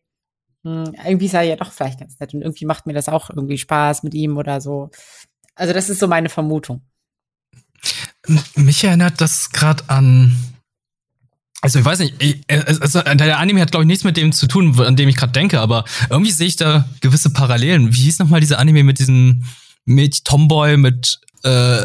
[0.65, 3.59] hm, irgendwie er ja doch vielleicht ganz nett und irgendwie macht mir das auch irgendwie
[3.59, 4.91] Spaß mit ihm oder so.
[5.55, 6.83] Also das ist so meine Vermutung.
[8.55, 10.52] Mich erinnert das gerade an
[11.63, 14.49] also ich weiß nicht, ich, es, der Anime hat glaube ich nichts mit dem zu
[14.49, 17.95] tun, an dem ich gerade denke, aber irgendwie sehe ich da gewisse Parallelen.
[17.95, 19.45] Wie hieß nochmal dieser Anime mit diesem
[19.85, 21.79] mit Tomboy mit äh,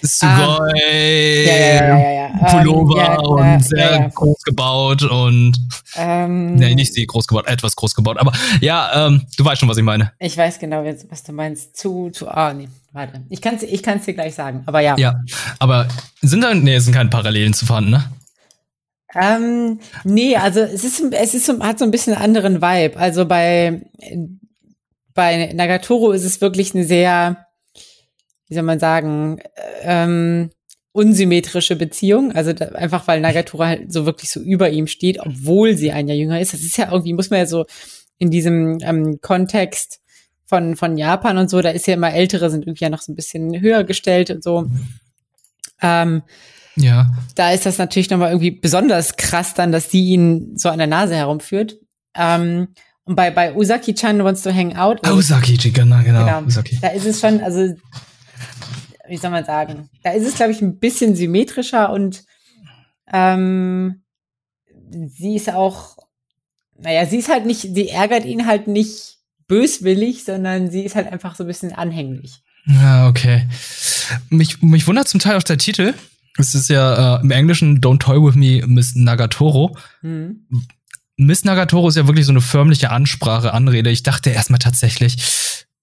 [0.00, 5.58] Sugoi, um, ja, ja, ja, Pullover um, und sehr groß gebaut und
[5.96, 8.18] ähm, nee, nicht sie groß gebaut, etwas groß gebaut.
[8.18, 10.12] Aber ja, ähm, du weißt schon, was ich meine.
[10.20, 11.76] Ich weiß genau, was du meinst.
[11.76, 13.22] Zu, zu, ah, nee, warte.
[13.28, 14.96] Ich kann es ich kann's dir gleich sagen, aber ja.
[14.96, 15.16] Ja,
[15.58, 15.88] aber
[16.22, 18.04] sind da, nee, es sind keine Parallelen zu fanden, ne?
[19.14, 22.98] Ähm, nee, also es ist, es ist, hat so ein bisschen einen anderen Vibe.
[22.98, 23.82] Also bei,
[25.14, 27.46] bei Nagatoro ist es wirklich eine sehr,
[28.48, 29.40] wie soll man sagen,
[29.82, 30.50] ähm,
[30.92, 32.32] unsymmetrische Beziehung.
[32.32, 36.08] Also da, einfach weil Nagatoro halt so wirklich so über ihm steht, obwohl sie ein
[36.08, 36.52] Jahr jünger ist.
[36.52, 37.66] Das ist ja irgendwie, muss man ja so
[38.18, 40.00] in diesem ähm, Kontext
[40.44, 43.12] von, von Japan und so, da ist ja immer Ältere sind irgendwie ja noch so
[43.12, 44.66] ein bisschen höher gestellt und so.
[45.82, 46.22] Ähm,
[46.80, 47.10] ja.
[47.34, 50.86] Da ist das natürlich nochmal irgendwie besonders krass dann, dass sie ihn so an der
[50.86, 51.76] Nase herumführt.
[52.14, 52.68] Ähm,
[53.04, 55.02] und bei, bei Usaki-chan Wants to Hang Out.
[55.04, 56.24] Also, Usaki, genau, genau.
[56.24, 56.78] genau Usaki.
[56.80, 57.74] Da ist es schon, also,
[59.08, 62.24] wie soll man sagen, da ist es, glaube ich, ein bisschen symmetrischer und
[63.10, 64.02] ähm,
[64.90, 65.96] sie ist auch,
[66.78, 71.10] naja, sie ist halt nicht, sie ärgert ihn halt nicht böswillig, sondern sie ist halt
[71.10, 72.42] einfach so ein bisschen anhänglich.
[72.66, 73.48] Ja, okay.
[74.28, 75.94] Mich, mich wundert zum Teil auch der Titel.
[76.38, 79.76] Es ist ja äh, im Englischen Don't Toy With Me, Miss Nagatoro.
[80.02, 80.46] Mhm.
[81.16, 83.90] Miss Nagatoro ist ja wirklich so eine förmliche Ansprache, Anrede.
[83.90, 85.16] Ich dachte erstmal tatsächlich,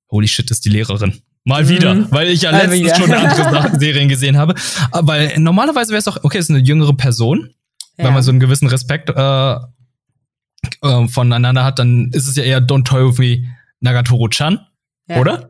[0.09, 1.21] holy shit, ist die Lehrerin.
[1.43, 1.69] Mal mhm.
[1.69, 2.95] wieder, weil ich ja Mal letztens wieder.
[2.95, 4.55] schon andere Serien gesehen habe.
[4.91, 7.49] Weil normalerweise wäre es doch, okay, es ist eine jüngere Person,
[7.97, 8.05] ja.
[8.05, 9.55] wenn man so einen gewissen Respekt äh,
[10.81, 14.59] äh, voneinander hat, dann ist es ja eher Don't Toy With Me Nagatoro-chan,
[15.07, 15.17] ja.
[15.17, 15.49] oder?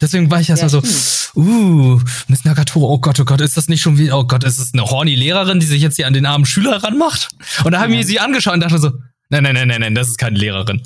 [0.00, 3.68] Deswegen war ich erstmal ja, so, uh, Miss Nagatoro, oh Gott, oh Gott, ist das
[3.68, 6.12] nicht schon wie, oh Gott, ist es eine horny Lehrerin, die sich jetzt hier an
[6.12, 7.28] den armen Schüler ranmacht?
[7.64, 8.90] Und da haben wir sie angeschaut und dachte so,
[9.28, 10.82] nein, nein, nein, nein, nein, das ist keine Lehrerin.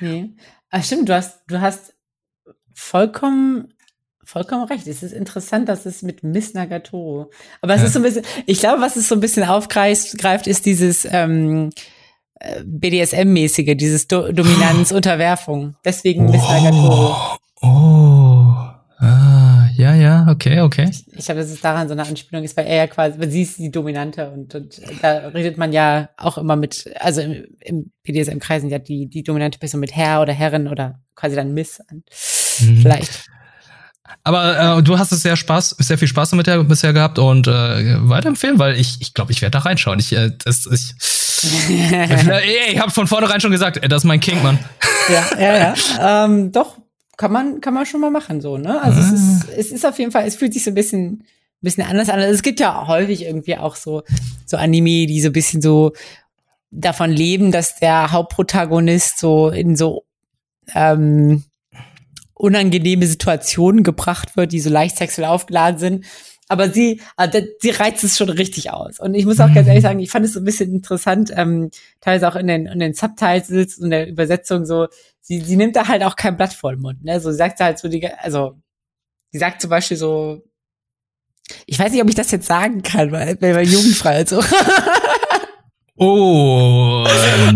[0.00, 0.30] Nee.
[0.70, 1.94] Ah, stimmt, du hast, du hast
[2.72, 3.74] vollkommen,
[4.24, 4.86] vollkommen recht.
[4.86, 7.30] Es ist interessant, dass es mit Miss Nagatoro.
[7.60, 7.86] Aber es ja.
[7.88, 11.06] ist so ein bisschen, ich glaube, was es so ein bisschen aufgreift, greift, ist dieses,
[11.10, 11.70] ähm,
[12.40, 15.76] äh, BDSM-mäßige, dieses Do Dominanz, Unterwerfung.
[15.84, 16.52] Deswegen Miss oh.
[16.52, 17.38] Nagatoro.
[17.62, 18.29] Oh,
[19.00, 20.88] ah, ja, ja, okay, okay.
[20.90, 23.30] Ich, ich glaube, dass es daran so eine Anspielung ist, weil er ja quasi, weil
[23.30, 27.44] sie ist die Dominante und, und da redet man ja auch immer mit, also im,
[27.60, 31.80] im BDSM-Kreisen ja die, die dominante Person mit Herr oder Herrin oder quasi dann Miss
[31.88, 32.02] an.
[32.60, 32.76] Mhm.
[32.82, 33.24] Vielleicht.
[34.22, 38.08] Aber äh, du hast es sehr Spaß, sehr viel Spaß damit bisher gehabt und äh,
[38.08, 39.98] weiterempfehlen, weil ich, ich glaube, ich werde da reinschauen.
[39.98, 40.94] Ich, äh, das, ich,
[41.42, 44.58] ich, ich habe von vornherein schon gesagt, das ist mein King, Mann.
[45.08, 45.74] Ja, ja, ja.
[46.26, 46.76] Ähm, doch,
[47.20, 48.80] kann man, kann man schon mal machen, so, ne?
[48.80, 49.04] Also ah.
[49.04, 51.24] es ist, es ist auf jeden Fall, es fühlt sich so ein bisschen,
[51.60, 52.18] bisschen anders an.
[52.18, 54.04] Also es gibt ja häufig irgendwie auch so,
[54.46, 55.92] so Anime, die so ein bisschen so
[56.70, 60.06] davon leben, dass der Hauptprotagonist so in so
[60.74, 61.44] ähm,
[62.32, 66.06] unangenehme Situationen gebracht wird, die so leicht sexuell aufgeladen sind.
[66.50, 68.98] Aber sie, also sie reizt es schon richtig aus.
[68.98, 71.70] Und ich muss auch ganz ehrlich sagen, ich fand es so ein bisschen interessant, ähm,
[72.00, 74.88] teilweise auch in den, in den Subtitles und der Übersetzung so,
[75.20, 77.20] sie, sie nimmt da halt auch kein Blatt vor den Mund, ne?
[77.20, 78.60] So sie sagt halt so die, also,
[79.30, 80.42] sie sagt zum Beispiel so,
[81.66, 84.42] ich weiß nicht, ob ich das jetzt sagen kann, weil, weil jugendfrei und so.
[86.02, 87.04] Oh.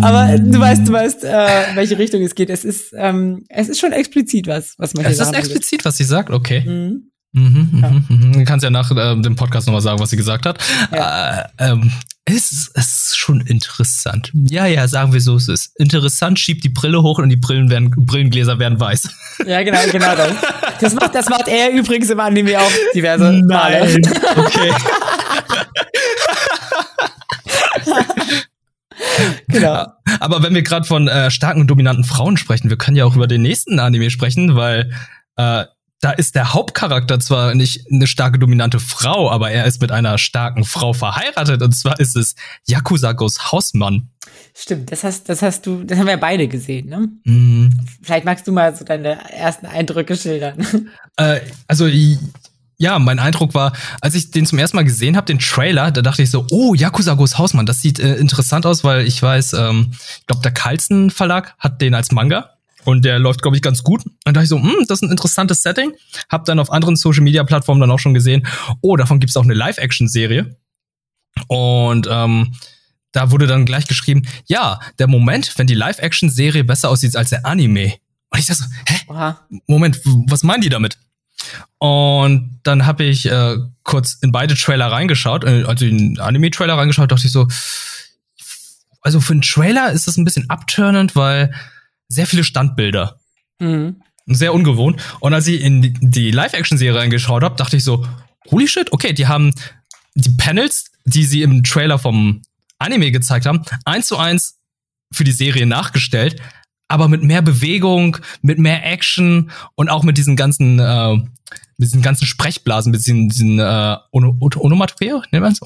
[0.02, 2.50] Aber du weißt, du weißt, äh, welche Richtung es geht.
[2.50, 5.30] Es ist, ähm, es ist schon explizit was, was man hier sagt.
[5.30, 6.60] Es ist explizit, was sie sagt, okay.
[6.60, 7.10] Mhm.
[7.34, 7.90] Mhm, ja.
[7.90, 8.32] mhm, mhm.
[8.32, 10.58] Du kannst ja nach äh, dem Podcast nochmal sagen, was sie gesagt hat.
[10.92, 11.40] Ja.
[11.40, 11.92] Äh, ähm,
[12.26, 14.30] es, es ist schon interessant.
[14.32, 17.70] Ja, ja, sagen wir so, es ist interessant, schiebt die Brille hoch und die Brillen
[17.70, 19.08] werden, Brillengläser werden weiß.
[19.46, 20.32] Ja, genau, genau das.
[20.78, 23.46] Das macht, das macht er übrigens im Anime auch diverse Nein.
[23.46, 24.00] Male.
[24.36, 24.72] Okay.
[29.48, 29.86] genau.
[30.20, 33.16] Aber wenn wir gerade von äh, starken und dominanten Frauen sprechen, wir können ja auch
[33.16, 34.92] über den nächsten Anime sprechen, weil
[35.36, 35.64] äh,
[36.04, 40.18] da ist der Hauptcharakter zwar nicht eine starke dominante Frau, aber er ist mit einer
[40.18, 42.34] starken Frau verheiratet und zwar ist es
[42.66, 44.10] Yakuza Ghost Hausmann.
[44.54, 47.08] Stimmt, das hast, das hast du, das haben wir beide gesehen, ne?
[47.24, 47.86] Mhm.
[48.02, 50.66] Vielleicht magst du mal so deine ersten Eindrücke schildern.
[51.16, 51.86] Äh, also
[52.76, 56.02] ja, mein Eindruck war, als ich den zum ersten Mal gesehen habe, den Trailer, da
[56.02, 59.52] dachte ich so, oh, Yakuza Ghost Hausmann, das sieht äh, interessant aus, weil ich weiß,
[59.52, 62.53] ähm, ich glaube, der Carlsen Verlag hat den als Manga
[62.84, 64.04] und der läuft, glaube ich, ganz gut.
[64.04, 65.92] Und da dachte ich so, hm, das ist ein interessantes Setting.
[66.28, 68.46] Hab dann auf anderen Social-Media-Plattformen dann auch schon gesehen,
[68.80, 70.56] oh, davon gibt's auch eine Live-Action-Serie.
[71.48, 72.54] Und ähm,
[73.12, 77.46] da wurde dann gleich geschrieben, ja, der Moment, wenn die Live-Action-Serie besser aussieht als der
[77.46, 77.94] Anime.
[78.30, 79.00] Und ich dachte so, hä?
[79.08, 79.40] Aha.
[79.66, 80.98] Moment, was meinen die damit?
[81.78, 87.12] Und dann habe ich äh, kurz in beide Trailer reingeschaut, äh, also in Anime-Trailer reingeschaut,
[87.12, 87.46] dachte ich so,
[89.02, 91.52] also für einen Trailer ist das ein bisschen abturnend, weil
[92.08, 93.18] sehr viele Standbilder.
[93.58, 94.02] Mhm.
[94.26, 95.00] Sehr ungewohnt.
[95.20, 98.06] Und als ich in die Live-Action-Serie reingeschaut habe, dachte ich so,
[98.50, 99.52] holy shit, okay, die haben
[100.14, 102.42] die Panels, die sie im Trailer vom
[102.78, 104.58] Anime gezeigt haben, eins zu eins
[105.12, 106.40] für die Serie nachgestellt,
[106.88, 112.02] aber mit mehr Bewegung, mit mehr Action und auch mit diesen ganzen, äh, mit diesen
[112.02, 115.62] ganzen Sprechblasen, mit diesen, diesen äh, Onomatopoeia, nennt man es?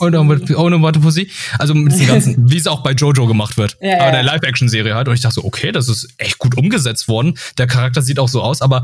[0.00, 0.54] Onomatopoesie.
[0.56, 1.30] Onomatopoesie.
[1.58, 3.76] Also mit diesen ganzen, wie es auch bei Jojo gemacht wird.
[3.80, 5.08] Ja, aber der Live-Action-Serie halt.
[5.08, 7.36] Und ich dachte so, okay, das ist echt gut umgesetzt worden.
[7.58, 8.82] Der Charakter sieht auch so aus, aber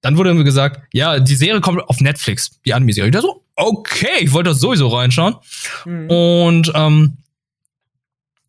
[0.00, 3.08] dann wurde mir gesagt, ja, die Serie kommt auf Netflix, die Anime-Serie.
[3.08, 5.36] Ich dachte so, okay, ich wollte das sowieso reinschauen.
[5.84, 6.10] Mhm.
[6.10, 7.16] Und ähm,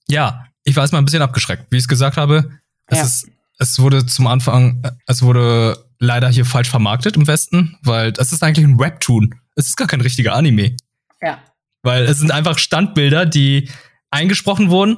[0.07, 1.65] ja, ich war erstmal ein bisschen abgeschreckt.
[1.69, 2.49] Wie ich es gesagt habe,
[2.87, 3.03] es, ja.
[3.05, 3.27] ist,
[3.59, 8.43] es wurde zum Anfang, es wurde leider hier falsch vermarktet im Westen, weil das ist
[8.43, 9.35] eigentlich ein Webtoon.
[9.55, 10.75] Es ist gar kein richtiger Anime.
[11.21, 11.39] Ja.
[11.83, 13.69] Weil es sind einfach Standbilder, die
[14.11, 14.97] eingesprochen wurden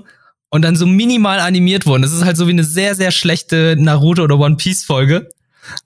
[0.50, 2.02] und dann so minimal animiert wurden.
[2.02, 5.30] Das ist halt so wie eine sehr, sehr schlechte Naruto oder One Piece Folge,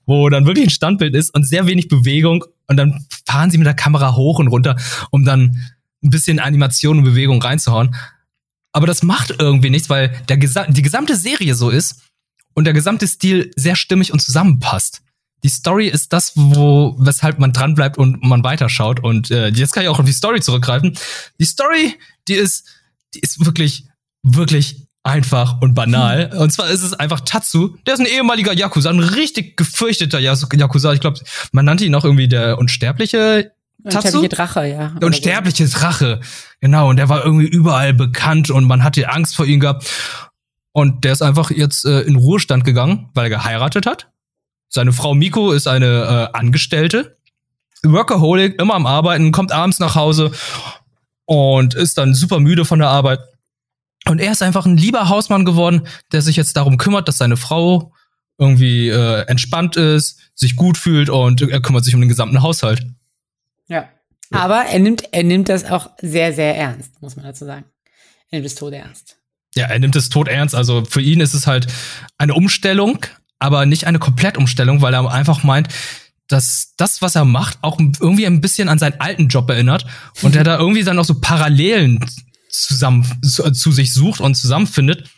[0.06, 3.66] wo dann wirklich ein Standbild ist und sehr wenig Bewegung und dann fahren sie mit
[3.66, 4.76] der Kamera hoch und runter,
[5.10, 5.60] um dann
[6.02, 7.94] ein bisschen Animation und Bewegung reinzuhauen.
[8.72, 12.02] Aber das macht irgendwie nichts, weil der Gesa die gesamte Serie so ist
[12.54, 15.01] und der gesamte Stil sehr stimmig und zusammenpasst.
[15.42, 19.00] Die Story ist das, wo weshalb man dranbleibt und man weiterschaut.
[19.00, 20.96] Und äh, jetzt kann ich auch auf die Story zurückgreifen.
[21.38, 21.94] Die Story,
[22.28, 22.68] die ist,
[23.14, 23.86] die ist wirklich,
[24.22, 26.30] wirklich einfach und banal.
[26.30, 26.38] Hm.
[26.38, 30.92] Und zwar ist es einfach Tatsu, der ist ein ehemaliger Yakuza, ein richtig gefürchteter Yakuza.
[30.92, 33.52] Ich glaube, man nannte ihn auch irgendwie der unsterbliche
[33.84, 33.98] Tatsu?
[33.98, 34.88] Unsterbliche Drache, ja.
[35.00, 36.20] Der unsterbliche Drache.
[36.60, 39.90] Genau, und der war irgendwie überall bekannt und man hatte Angst vor ihm gehabt.
[40.72, 44.11] Und der ist einfach jetzt äh, in Ruhestand gegangen, weil er geheiratet hat.
[44.74, 47.18] Seine Frau Miko ist eine äh, Angestellte.
[47.82, 50.32] Workaholic, immer am Arbeiten, kommt abends nach Hause
[51.26, 53.20] und ist dann super müde von der Arbeit.
[54.06, 57.36] Und er ist einfach ein lieber Hausmann geworden, der sich jetzt darum kümmert, dass seine
[57.36, 57.92] Frau
[58.38, 62.86] irgendwie äh, entspannt ist, sich gut fühlt und er kümmert sich um den gesamten Haushalt.
[63.68, 63.90] Ja.
[64.30, 67.66] Aber er nimmt, er nimmt das auch sehr, sehr ernst, muss man dazu sagen.
[68.30, 69.18] Er nimmt es tot ernst.
[69.54, 70.54] Ja, er nimmt es tot ernst.
[70.54, 71.66] Also für ihn ist es halt
[72.16, 73.04] eine Umstellung,
[73.42, 75.68] aber nicht eine Komplettumstellung, weil er einfach meint,
[76.28, 79.86] dass das, was er macht, auch irgendwie ein bisschen an seinen alten Job erinnert
[80.22, 82.04] und er da irgendwie dann auch so Parallelen
[82.48, 85.10] zusammen zu, zu sich sucht und zusammenfindet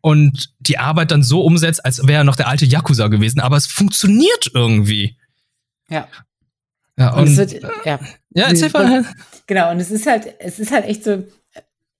[0.00, 3.56] und die Arbeit dann so umsetzt, als wäre er noch der alte Yakuza gewesen, aber
[3.56, 5.16] es funktioniert irgendwie.
[5.88, 6.08] Ja.
[6.98, 8.00] Ja, und, und es wird, ja.
[8.34, 9.04] Ja, erzähl mal.
[9.46, 11.24] Genau, und es ist halt, es ist halt echt so,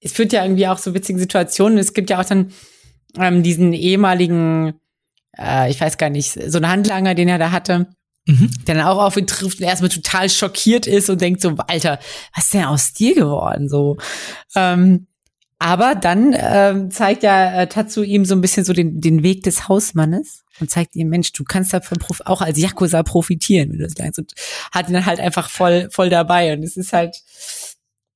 [0.00, 1.78] es führt ja irgendwie auch so witzige Situationen.
[1.78, 2.52] Es gibt ja auch dann
[3.16, 4.74] ähm, diesen ehemaligen,
[5.38, 7.86] äh, ich weiß gar nicht, so einen Handlanger, den er da hatte,
[8.26, 8.50] mhm.
[8.66, 11.98] der dann auch auf ihn trifft und erstmal total schockiert ist und denkt so, Alter,
[12.34, 13.68] was ist denn aus dir geworden?
[13.68, 13.96] So.
[14.54, 15.06] Ähm,
[15.58, 19.42] aber dann ähm, zeigt ja äh, Tatsu ihm so ein bisschen so den, den Weg
[19.42, 23.84] des Hausmannes und zeigt ihm, Mensch, du kannst davon auch als Yakuza profitieren, wenn du
[23.84, 24.20] das lernst.
[24.20, 24.34] Und
[24.70, 26.52] hat ihn dann halt einfach voll, voll dabei.
[26.52, 27.16] Und es ist halt,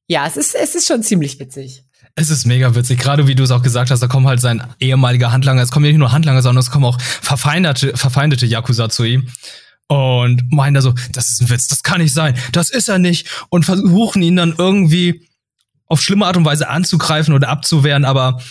[0.07, 1.85] ja, es ist, es ist schon ziemlich witzig.
[2.15, 4.63] Es ist mega witzig, gerade wie du es auch gesagt hast, da kommen halt sein
[4.79, 8.91] ehemaliger Handlanger, es kommen ja nicht nur Handlanger, sondern es kommen auch verfeindete, verfeindete Yakuza
[8.91, 9.29] zu ihm
[9.89, 12.99] und meinen da so, das ist ein Witz, das kann nicht sein, das ist er
[12.99, 15.27] nicht und versuchen ihn dann irgendwie
[15.87, 18.43] auf schlimme Art und Weise anzugreifen oder abzuwehren, aber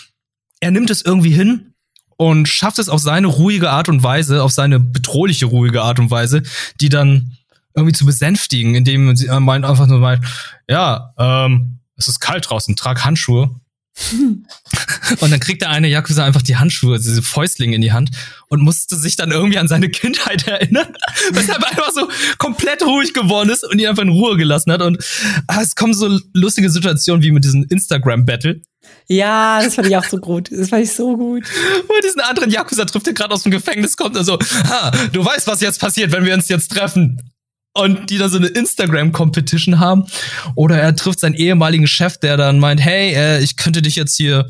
[0.60, 1.74] er nimmt es irgendwie hin
[2.18, 6.10] und schafft es auf seine ruhige Art und Weise, auf seine bedrohliche ruhige Art und
[6.10, 6.42] Weise,
[6.80, 7.38] die dann
[7.76, 10.20] irgendwie zu besänftigen, indem sie meint einfach nur mal,
[10.68, 13.56] ja, ähm, es ist kalt draußen, trag Handschuhe.
[15.20, 18.12] und dann kriegt der eine Yakuza einfach die Handschuhe, diese Fäustlinge in die Hand
[18.48, 20.96] und musste sich dann irgendwie an seine Kindheit erinnern,
[21.32, 24.82] weshalb er einfach so komplett ruhig geworden ist und ihn einfach in Ruhe gelassen hat.
[24.82, 25.04] Und
[25.48, 28.62] ah, es kommen so lustige Situationen wie mit diesem Instagram-Battle.
[29.08, 30.50] Ja, das fand ich auch so gut.
[30.52, 31.44] Das fand ich so gut.
[31.88, 35.24] Wo diesen anderen Yakuza trifft, der gerade aus dem Gefängnis kommt und so, ha, du
[35.24, 37.20] weißt, was jetzt passiert, wenn wir uns jetzt treffen
[37.74, 40.06] und die da so eine Instagram-Competition haben.
[40.56, 44.16] Oder er trifft seinen ehemaligen Chef, der dann meint, hey, äh, ich könnte dich jetzt
[44.18, 44.50] hier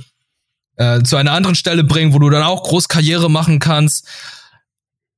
[0.77, 4.07] äh, zu einer anderen Stelle bringen, wo du dann auch groß Karriere machen kannst.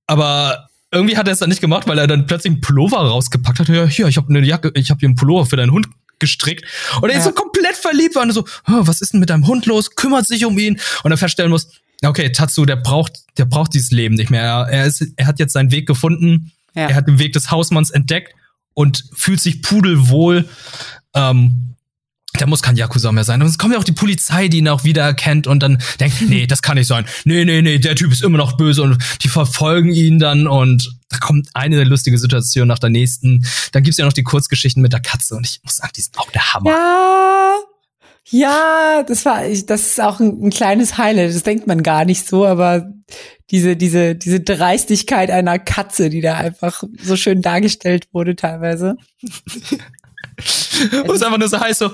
[0.08, 3.60] Aber irgendwie hat er es dann nicht gemacht, weil er dann plötzlich einen Pullover rausgepackt
[3.60, 3.70] hat.
[3.70, 5.88] Ja, hier, ich habe eine Jacke, ich habe hier einen Pullover für deinen Hund
[6.20, 6.66] gestrickt.
[7.02, 7.18] Und er ja.
[7.20, 9.96] ist so komplett verliebt war und so, was ist denn mit deinem Hund los?
[9.96, 10.80] Kümmert sich um ihn.
[11.04, 11.70] Und er feststellen muss,
[12.04, 14.44] okay, Tatsu, der braucht, der braucht dieses Leben nicht mehr.
[14.44, 16.90] Er, er, ist, er hat jetzt seinen Weg gefunden ja.
[16.90, 18.34] Er hat den Weg des Hausmanns entdeckt
[18.74, 20.48] und fühlt sich pudelwohl.
[21.14, 21.76] Ähm,
[22.40, 23.42] der muss kein Yakuza mehr sein.
[23.42, 26.22] Und es kommt ja auch die Polizei, die ihn auch wieder erkennt und dann denkt,
[26.28, 27.06] nee, das kann nicht sein.
[27.26, 30.98] Nee, nee, nee, der Typ ist immer noch böse und die verfolgen ihn dann und
[31.10, 33.46] da kommt eine lustige Situation nach der nächsten.
[33.72, 36.18] Dann gibt's ja noch die Kurzgeschichten mit der Katze und ich muss sagen, die sind
[36.18, 36.72] auch der Hammer.
[36.72, 37.56] Ja,
[38.30, 41.36] ja, das war, das ist auch ein, ein kleines Highlight.
[41.36, 42.92] Das denkt man gar nicht so, aber
[43.54, 48.98] diese, diese, diese Dreistigkeit einer Katze, die da einfach so schön dargestellt wurde teilweise.
[51.06, 51.92] Wo es einfach nur so heißt so,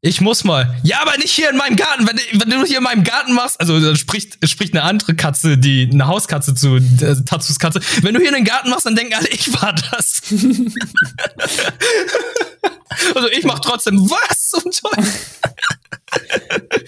[0.00, 0.74] ich muss mal.
[0.82, 2.08] Ja, aber nicht hier in meinem Garten.
[2.08, 5.58] Wenn, wenn du hier in meinem Garten machst, also dann spricht, spricht eine andere Katze,
[5.58, 7.82] die eine Hauskatze zu äh, Tatsus Katze.
[8.00, 10.22] Wenn du hier in den Garten machst, dann denken alle, ich war das.
[13.14, 15.12] also ich mach trotzdem was zum Teufel.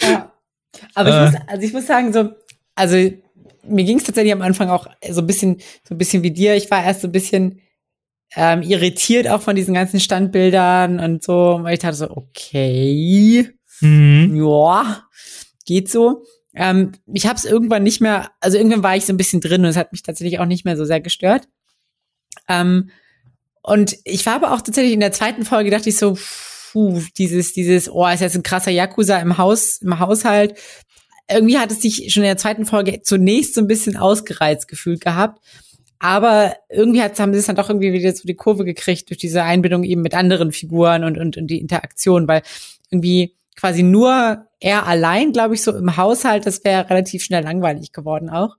[0.00, 0.32] ja.
[0.94, 1.30] Aber ich, äh.
[1.30, 2.34] muss, also ich muss sagen, so,
[2.74, 3.12] also
[3.68, 6.54] mir ging es tatsächlich am Anfang auch so ein bisschen, so ein bisschen wie dir.
[6.54, 7.60] Ich war erst so ein bisschen
[8.36, 13.48] ähm, irritiert auch von diesen ganzen Standbildern und so, weil ich dachte so, okay,
[13.80, 14.34] mhm.
[14.36, 15.04] ja,
[15.66, 16.24] geht so.
[16.54, 19.62] Ähm, ich habe es irgendwann nicht mehr, also irgendwann war ich so ein bisschen drin
[19.62, 21.48] und es hat mich tatsächlich auch nicht mehr so sehr gestört.
[22.48, 22.90] Ähm,
[23.62, 26.16] und ich war aber auch tatsächlich in der zweiten Folge, dachte ich so,
[26.72, 30.58] puh, dieses, dieses, oh, ist jetzt ein krasser Yakuza im Haus, im Haushalt.
[31.30, 35.00] Irgendwie hat es sich schon in der zweiten Folge zunächst so ein bisschen ausgereizt gefühlt
[35.00, 35.40] gehabt.
[35.98, 39.18] Aber irgendwie hat, haben sie es dann doch irgendwie wieder so die Kurve gekriegt durch
[39.18, 42.42] diese Einbindung eben mit anderen Figuren und, und, und die Interaktion, weil
[42.90, 47.92] irgendwie quasi nur er allein, glaube ich, so im Haushalt, das wäre relativ schnell langweilig
[47.92, 48.56] geworden auch.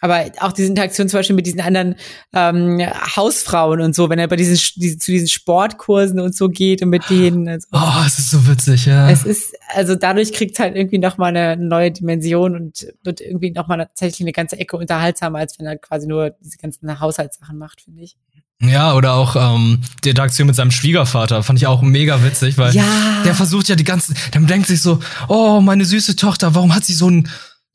[0.00, 1.96] Aber auch diese Interaktion zum Beispiel mit diesen anderen
[2.32, 2.80] ähm,
[3.16, 6.88] Hausfrauen und so, wenn er bei diesen, diese, zu diesen Sportkursen und so geht und
[6.88, 7.48] mit denen.
[7.48, 9.10] Also, oh, es ist so witzig, ja.
[9.10, 13.78] Es ist, also dadurch kriegt halt irgendwie nochmal eine neue Dimension und wird irgendwie nochmal
[13.78, 18.02] tatsächlich eine ganze Ecke unterhaltsamer, als wenn er quasi nur diese ganzen Haushaltssachen macht, finde
[18.02, 18.16] ich.
[18.62, 22.74] Ja, oder auch ähm, die Interaktion mit seinem Schwiegervater fand ich auch mega witzig, weil
[22.74, 22.84] ja.
[23.24, 26.84] der versucht ja die ganzen, der denkt sich so, oh, meine süße Tochter, warum hat
[26.84, 27.28] sie so ein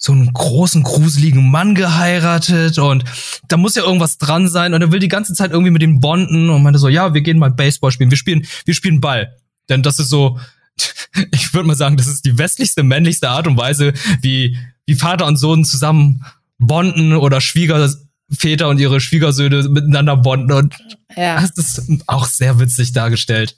[0.05, 3.03] so einen großen, gruseligen Mann geheiratet und
[3.47, 5.99] da muss ja irgendwas dran sein und er will die ganze Zeit irgendwie mit den
[5.99, 9.35] bonden und meinte so, ja, wir gehen mal Baseball spielen, wir spielen, wir spielen Ball.
[9.67, 10.39] Denn das ist so,
[11.31, 15.25] ich würde mal sagen, das ist die westlichste, männlichste Art und Weise, wie, wie Vater
[15.25, 16.23] und Sohn zusammen
[16.59, 20.75] bonden oder Schwiegerväter und ihre Schwiegersöhne miteinander bonden und
[21.15, 21.41] ja.
[21.41, 23.57] das ist auch sehr witzig dargestellt.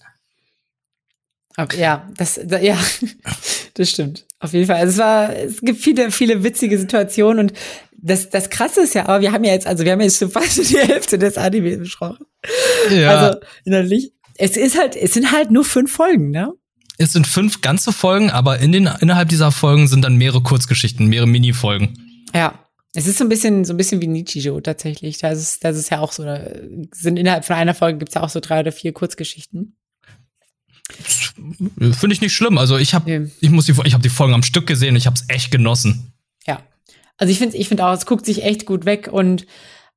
[1.77, 2.77] Ja, das, ja,
[3.73, 4.26] das stimmt.
[4.39, 4.77] Auf jeden Fall.
[4.77, 7.53] Also es war, es gibt viele, viele witzige Situationen und
[7.99, 10.29] das, das krasse ist ja, aber wir haben ja jetzt, also wir haben jetzt schon
[10.31, 12.25] fast die Hälfte des Anime besprochen.
[12.91, 13.09] Ja.
[13.09, 14.11] Also innerlich.
[14.37, 16.53] Es ist halt, es sind halt nur fünf Folgen, ne?
[16.99, 21.07] Es sind fünf ganze Folgen, aber in den, innerhalb dieser Folgen sind dann mehrere Kurzgeschichten,
[21.07, 22.23] mehrere Mini-Folgen.
[22.33, 22.63] Ja.
[22.93, 25.19] Es ist so ein bisschen, so ein bisschen wie Nichijou tatsächlich.
[25.19, 26.23] Das ist, das ist ja auch so,
[26.91, 29.75] sind innerhalb von einer Folge gibt's ja auch so drei oder vier Kurzgeschichten.
[30.93, 32.57] Finde ich nicht schlimm.
[32.57, 33.31] Also ich habe, nee.
[33.41, 34.95] ich muss die, ich habe die Folgen am Stück gesehen.
[34.95, 36.13] Ich habe es echt genossen.
[36.45, 36.61] Ja,
[37.17, 39.45] also ich finde, ich finde auch, es guckt sich echt gut weg und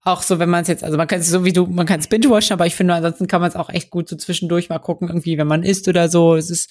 [0.02, 2.00] auch so, wenn man es jetzt, also man kann es so wie du, man kann
[2.00, 4.78] es binge-watchen, aber ich finde, ansonsten kann man es auch echt gut so zwischendurch mal
[4.78, 6.36] gucken, irgendwie, wenn man isst oder so.
[6.36, 6.70] Es ist,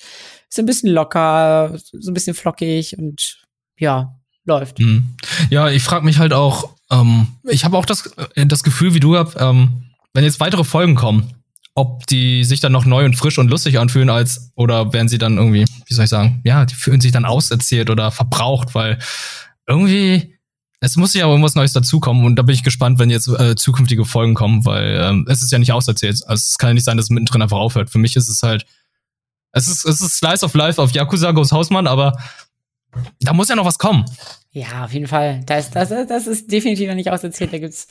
[0.50, 3.44] ist ein bisschen locker, so ein bisschen flockig und
[3.78, 4.80] ja, läuft.
[4.80, 5.16] Mhm.
[5.50, 9.00] Ja, ich frage mich halt auch, ähm, ich habe auch das, äh, das Gefühl, wie
[9.00, 11.32] du ähm, wenn jetzt weitere Folgen kommen,
[11.76, 15.18] ob die sich dann noch neu und frisch und lustig anfühlen als oder werden sie
[15.18, 19.00] dann irgendwie, wie soll ich sagen, ja, die fühlen sich dann auserzählt oder verbraucht, weil
[19.68, 20.36] irgendwie
[20.82, 24.06] es muss ja irgendwas Neues dazukommen und da bin ich gespannt, wenn jetzt äh, zukünftige
[24.06, 26.22] Folgen kommen, weil ähm, es ist ja nicht auserzählt.
[26.26, 27.90] Also es kann ja nicht sein, dass es mittendrin einfach aufhört.
[27.90, 28.66] Für mich ist es halt,
[29.52, 32.18] es ist, es ist Slice of Life auf Yakuza Goes Hausmann, aber
[33.20, 34.06] da muss ja noch was kommen.
[34.52, 35.42] Ja, auf jeden Fall.
[35.46, 37.54] Das, das, das ist definitiv noch nicht auserzählt.
[37.54, 37.88] Da gibt's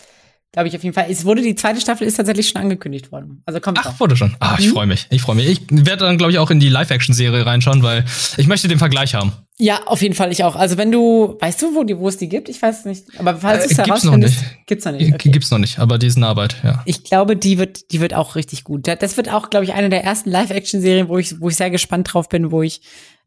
[0.52, 1.06] Glaube ich auf jeden Fall.
[1.11, 3.42] Es wurde die zweite Staffel ist tatsächlich schon angekündigt worden.
[3.44, 4.34] Also kommt Ach, wurde schon.
[4.40, 4.72] Ah, ich mhm.
[4.72, 5.06] freue mich.
[5.11, 5.46] Ich freue mich.
[5.46, 8.06] Ich werde dann glaube ich auch in die Live-Action-Serie reinschauen, weil
[8.38, 9.32] ich möchte den Vergleich haben.
[9.58, 10.56] Ja, auf jeden Fall ich auch.
[10.56, 12.48] Also wenn du, weißt du, wo die, wo es die gibt?
[12.48, 13.04] Ich weiß es nicht.
[13.18, 15.12] Aber falls äh, es herausfindest, gibt's noch nicht.
[15.12, 15.30] Okay.
[15.30, 15.80] Gibt's noch nicht.
[15.80, 16.56] Aber die ist in Arbeit.
[16.62, 16.82] Ja.
[16.87, 18.87] Ich glaube, die wird, die wird auch richtig gut.
[18.87, 22.12] Das wird auch, glaube ich, eine der ersten Live-Action-Serien, wo ich, wo ich sehr gespannt
[22.12, 22.80] drauf bin, wo ich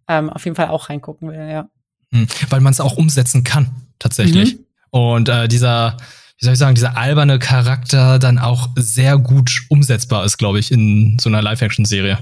[0.08, 1.50] ähm, auf jeden Fall auch reingucken will.
[1.50, 1.70] Ja.
[2.12, 4.56] Hm, weil man es auch umsetzen kann, tatsächlich.
[4.56, 4.66] Mhm.
[4.90, 5.98] Und äh, dieser
[6.42, 10.72] wie soll ich sagen, dieser alberne Charakter dann auch sehr gut umsetzbar ist, glaube ich,
[10.72, 12.18] in so einer Live-Action-Serie.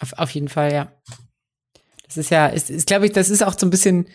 [0.00, 0.92] Auf, auf jeden Fall, ja.
[2.06, 4.08] Das ist ja, ist, ist glaube ich, das ist auch so ein bisschen,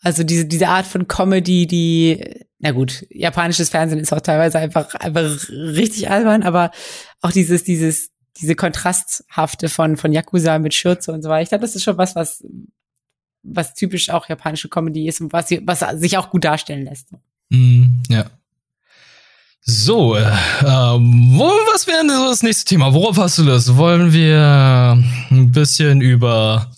[0.00, 4.96] also diese, diese Art von Comedy, die, na gut, japanisches Fernsehen ist auch teilweise einfach,
[4.96, 6.72] einfach richtig albern, aber
[7.20, 11.42] auch dieses, dieses, diese Kontrasthafte von, von Yakuza mit Schürze und so weiter.
[11.42, 12.44] Ich glaube, das ist schon was, was,
[13.44, 17.12] was typisch auch japanische Comedy ist und was, was sich auch gut darstellen lässt.
[17.50, 18.28] Mm, ja.
[19.70, 20.22] So, äh,
[20.62, 22.92] wo, was wäre denn so das nächste Thema?
[22.92, 23.76] Worauf hast du das?
[23.76, 25.00] Wollen wir
[25.30, 26.72] ein bisschen über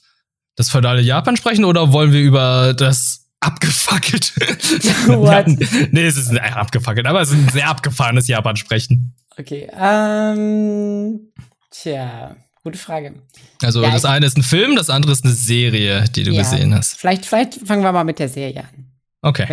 [0.56, 4.34] das feudale Japan sprechen oder wollen wir über das abgefackelt?
[5.06, 5.46] What?
[5.90, 9.14] nee, es ist ein abgefackelt, aber es ist ein sehr abgefahrenes Japan sprechen.
[9.38, 11.32] Okay, ähm,
[11.70, 13.14] tja, gute Frage.
[13.62, 16.42] Also Ja, das eine ist ein Film, das andere ist eine Serie, die du Ja.
[16.42, 16.98] gesehen hast.
[16.98, 18.86] Vielleicht, vielleicht fangen wir mal mit der Serie an,
[19.22, 19.46] Okay.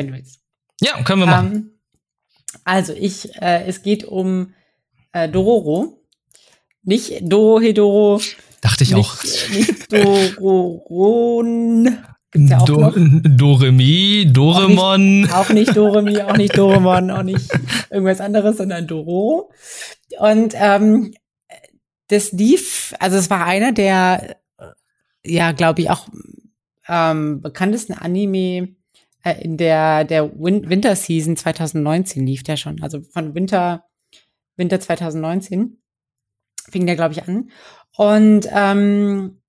[0.82, 1.52] Ja, können wir machen.
[1.54, 1.70] Ähm,
[2.64, 4.54] also ich, äh, es geht um
[5.12, 6.02] äh, Dororo.
[6.84, 8.22] Nicht Dorohedoro,
[8.62, 9.24] Dachte ich auch.
[9.24, 11.98] nicht, nicht Dororon.
[12.32, 12.94] Gibt's ja auch Do noch.
[12.96, 15.30] Doremi, Doremon.
[15.32, 17.50] Auch nicht Doremi, auch nicht Doremon, auch nicht
[17.90, 19.52] irgendwas anderes, sondern Dororo.
[20.20, 21.14] Und ähm,
[22.08, 24.66] das lief, also es war einer der, äh,
[25.26, 26.08] ja, glaube ich, auch
[26.88, 28.76] ähm, bekanntesten Anime
[29.24, 32.82] äh, in der, der Win Winter Season 2019 lief der schon.
[32.82, 33.86] Also von Winter,
[34.56, 35.78] Winter 2019
[36.70, 37.50] fing der, glaube ich, an.
[37.98, 39.42] Und ähm,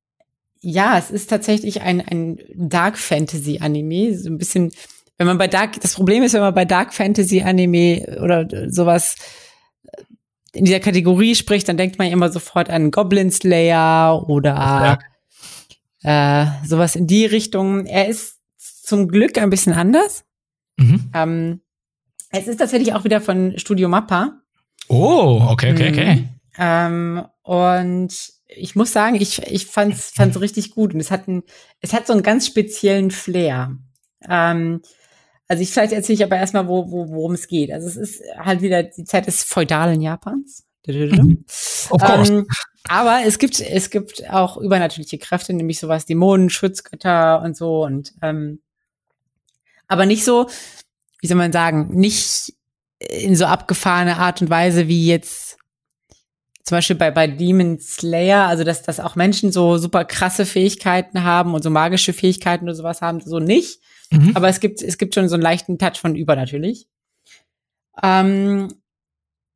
[0.60, 4.16] ja, es ist tatsächlich ein, ein Dark Fantasy Anime.
[4.16, 4.72] So ein bisschen,
[5.16, 9.16] wenn man bei Dark, das Problem ist, wenn man bei Dark Fantasy Anime oder sowas
[10.52, 14.98] in dieser Kategorie spricht, dann denkt man immer sofort an Goblin Slayer oder
[16.02, 17.86] äh, sowas in die Richtung.
[17.86, 18.39] Er ist
[18.91, 20.24] zum Glück ein bisschen anders.
[20.76, 21.11] Mhm.
[21.14, 21.61] Ähm,
[22.30, 24.43] es ist tatsächlich auch wieder von Studio Mappa.
[24.88, 26.14] Oh, okay, okay, okay.
[26.14, 26.28] Mhm.
[26.59, 28.12] Ähm, und
[28.49, 30.93] ich muss sagen, ich, ich fand's, fand's richtig gut.
[30.93, 31.43] Und es hat, ein,
[31.80, 33.76] es hat so einen ganz speziellen Flair.
[34.28, 34.82] Ähm,
[35.49, 37.72] also ich vielleicht erzähle ich aber erstmal, wo, wo, worum es geht.
[37.72, 40.64] Also es ist halt wieder die Zeit des feudalen Japans.
[40.86, 41.45] Mhm.
[42.01, 42.47] Ähm,
[42.88, 47.84] aber es gibt, es gibt auch übernatürliche Kräfte, nämlich sowas Dämonen, Schutzgötter und so.
[47.84, 48.61] Und ähm,
[49.91, 50.47] aber nicht so,
[51.20, 52.55] wie soll man sagen, nicht
[52.99, 55.59] in so abgefahrene Art und Weise wie jetzt
[56.64, 61.24] zum Beispiel bei, bei Demon Slayer, also dass, dass auch Menschen so super krasse Fähigkeiten
[61.24, 63.80] haben und so magische Fähigkeiten oder sowas haben, so nicht.
[64.11, 64.32] Mhm.
[64.34, 66.86] Aber es gibt, es gibt schon so einen leichten Touch von übernatürlich.
[68.01, 68.72] Ähm,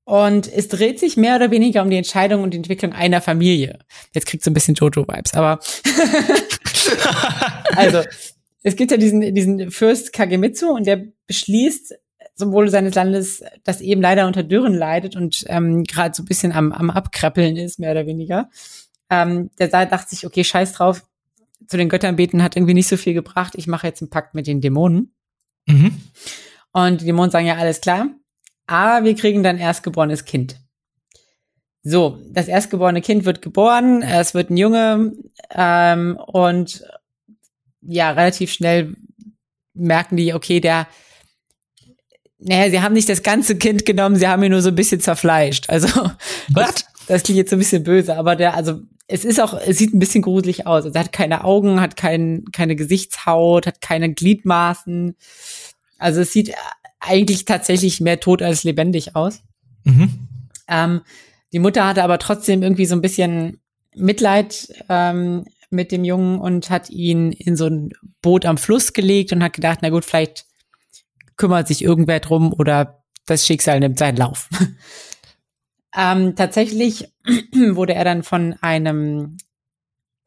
[0.05, 3.79] und es dreht sich mehr oder weniger um die Entscheidung und die Entwicklung einer Familie.
[4.13, 5.61] Jetzt kriegt so ein bisschen Jojo-Vibes, aber
[7.77, 8.03] also
[8.65, 11.95] es gibt ja diesen, diesen Fürst Kagemitsu und der beschließt
[12.35, 16.27] zum Wohle seines Landes, das eben leider unter Dürren leidet und ähm, gerade so ein
[16.27, 18.51] bisschen am, am Abkrappeln ist, mehr oder weniger.
[19.11, 21.05] Ähm, der dachte sich, okay, scheiß drauf,
[21.69, 24.35] zu den Göttern beten hat irgendwie nicht so viel gebracht, ich mache jetzt einen Pakt
[24.35, 25.15] mit den Dämonen.
[25.67, 26.01] mhm.
[26.73, 28.09] Und die Dämonen sagen ja, alles klar,
[28.67, 30.57] aber wir kriegen dann erstgeborenes Kind.
[31.83, 35.13] So, das erstgeborene Kind wird geboren, es wird ein Junge
[35.51, 36.83] ähm, und
[37.87, 38.95] ja, relativ schnell
[39.75, 40.87] merken die, okay, der,
[42.39, 45.01] naja, sie haben nicht das ganze Kind genommen, sie haben ihn nur so ein bisschen
[45.01, 45.69] zerfleischt.
[45.69, 45.89] Also,
[46.53, 46.85] What?
[47.07, 49.93] das klingt jetzt so ein bisschen böse, aber der, also, es ist auch, es sieht
[49.93, 50.85] ein bisschen gruselig aus.
[50.85, 55.17] Also, er hat keine Augen, hat kein, keine Gesichtshaut, hat keine Gliedmaßen.
[55.99, 56.55] Also, es sieht
[57.01, 59.43] eigentlich tatsächlich mehr tot als lebendig aus.
[59.85, 60.29] Mhm.
[60.69, 61.01] Ähm,
[61.53, 63.61] die Mutter hatte aber trotzdem irgendwie so ein bisschen
[63.95, 65.45] Mitleid ähm,
[65.75, 67.91] mit dem Jungen und hat ihn in so ein
[68.23, 70.47] Boot am Fluss gelegt und hat gedacht, na gut, vielleicht
[71.37, 74.49] kümmert sich irgendwer drum oder das Schicksal nimmt seinen Lauf.
[75.97, 77.13] ähm, tatsächlich
[77.53, 79.37] wurde er dann von einem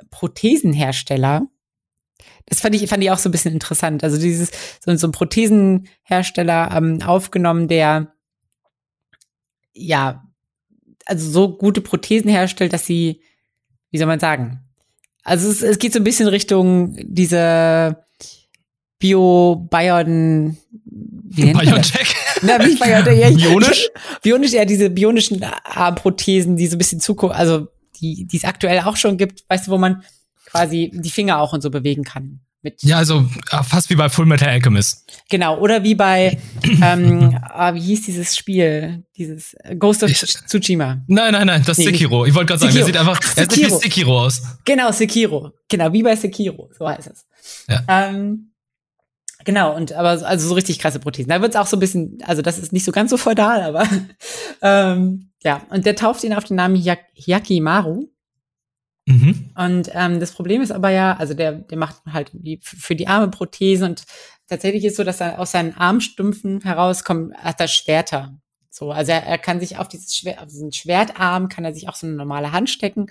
[0.10, 1.48] Prothesenhersteller
[2.48, 4.04] das fand ich, fand ich auch so ein bisschen interessant.
[4.06, 8.14] Also dieses, so, so ein Prothesenhersteller ähm, aufgenommen, der
[9.74, 10.24] ja,
[11.06, 13.22] also so gute Prothesen herstellt, dass sie,
[13.92, 14.67] wie soll man sagen?
[15.28, 17.98] Also es, es geht so ein bisschen Richtung diese
[18.98, 20.56] Bio-Bion?
[20.72, 22.16] Biontech.
[22.44, 23.90] Na, nicht Biotech, ja, Bionisch?
[24.22, 27.68] Bionisch, ja, diese bionischen Armprothesen, die so ein bisschen Zukunft, also
[28.00, 30.02] die, die es aktuell auch schon gibt, weißt du, wo man
[30.46, 32.40] quasi die Finger auch und so bewegen kann.
[32.68, 35.06] Mit, Ja, also äh, fast wie bei Full Metal Alchemist.
[35.30, 36.38] Genau, oder wie bei,
[36.82, 39.06] ähm, ah, wie hieß dieses Spiel?
[39.16, 41.02] Dieses äh, Ghost of Ich- Tsushima.
[41.08, 42.26] Nein, nein, nein, das Nee, Sekiro.
[42.26, 44.20] Ich wollte gerade sagen, der sieht einfach, Ach, er sieht wie Sekiro.
[44.26, 44.42] Aus.
[44.66, 45.52] Genau, Sekiro.
[45.70, 47.26] Genau, wie bei Sekiro, so heißt es.
[47.70, 47.82] Ja.
[47.88, 48.52] Ähm,
[49.46, 51.30] genau, und aber so- also so richtig krasse Prothesen.
[51.30, 53.88] Da wird's auch so ein bisschen, also das ist nicht so ganz so feudal, aber
[54.62, 58.08] ähm, ja, und der tauft ihn auf den Namen Hyak Hyakimaru.
[59.08, 59.52] Mhm.
[59.56, 63.08] Und ähm, das Problem ist aber ja, also der, der macht halt die, für die
[63.08, 64.04] Arme Prothesen und
[64.50, 68.38] tatsächlich ist so, dass er aus seinen Armstümpfen herauskommt, hat er Schwerter.
[68.70, 71.88] So, also er, er kann sich auf dieses Schwert, auf diesen Schwertarm kann er sich
[71.88, 73.08] auch so eine normale Hand stecken.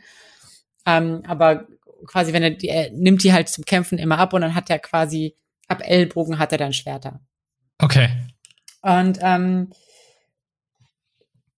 [0.84, 1.66] Ähm, aber
[2.04, 4.68] quasi, wenn er die, er nimmt die halt zum Kämpfen immer ab und dann hat
[4.68, 5.34] er quasi
[5.66, 7.20] ab Ellbogen hat er dann Schwerter.
[7.78, 8.10] Okay.
[8.82, 9.72] Und ähm,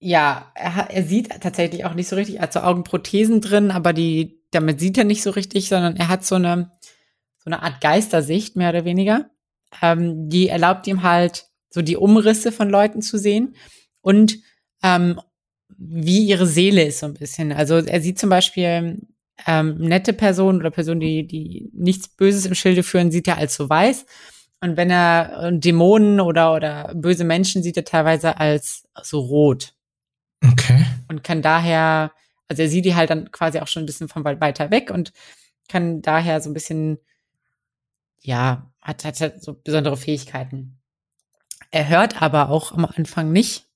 [0.01, 2.37] ja, er, er sieht tatsächlich auch nicht so richtig.
[2.37, 6.09] Er hat so Augenprothesen drin, aber die, damit sieht er nicht so richtig, sondern er
[6.09, 6.71] hat so eine,
[7.39, 9.31] so eine Art Geistersicht, mehr oder weniger.
[9.83, 13.55] Ähm, die erlaubt ihm halt, so die Umrisse von Leuten zu sehen
[14.01, 14.39] und
[14.83, 15.21] ähm,
[15.77, 17.53] wie ihre Seele ist so ein bisschen.
[17.53, 19.07] Also er sieht zum Beispiel
[19.47, 23.55] ähm, nette Personen oder Personen, die, die nichts Böses im Schilde führen, sieht er als
[23.55, 24.07] so weiß.
[24.61, 29.75] Und wenn er äh, Dämonen oder, oder böse Menschen sieht er teilweise als so rot.
[30.45, 30.85] Okay.
[31.09, 32.13] Und kann daher,
[32.49, 34.91] also er sieht die halt dann quasi auch schon ein bisschen von weit weiter weg
[34.91, 35.13] und
[35.69, 36.99] kann daher so ein bisschen,
[38.21, 40.79] ja, hat, hat, hat so besondere Fähigkeiten.
[41.71, 43.67] Er hört aber auch am Anfang nicht.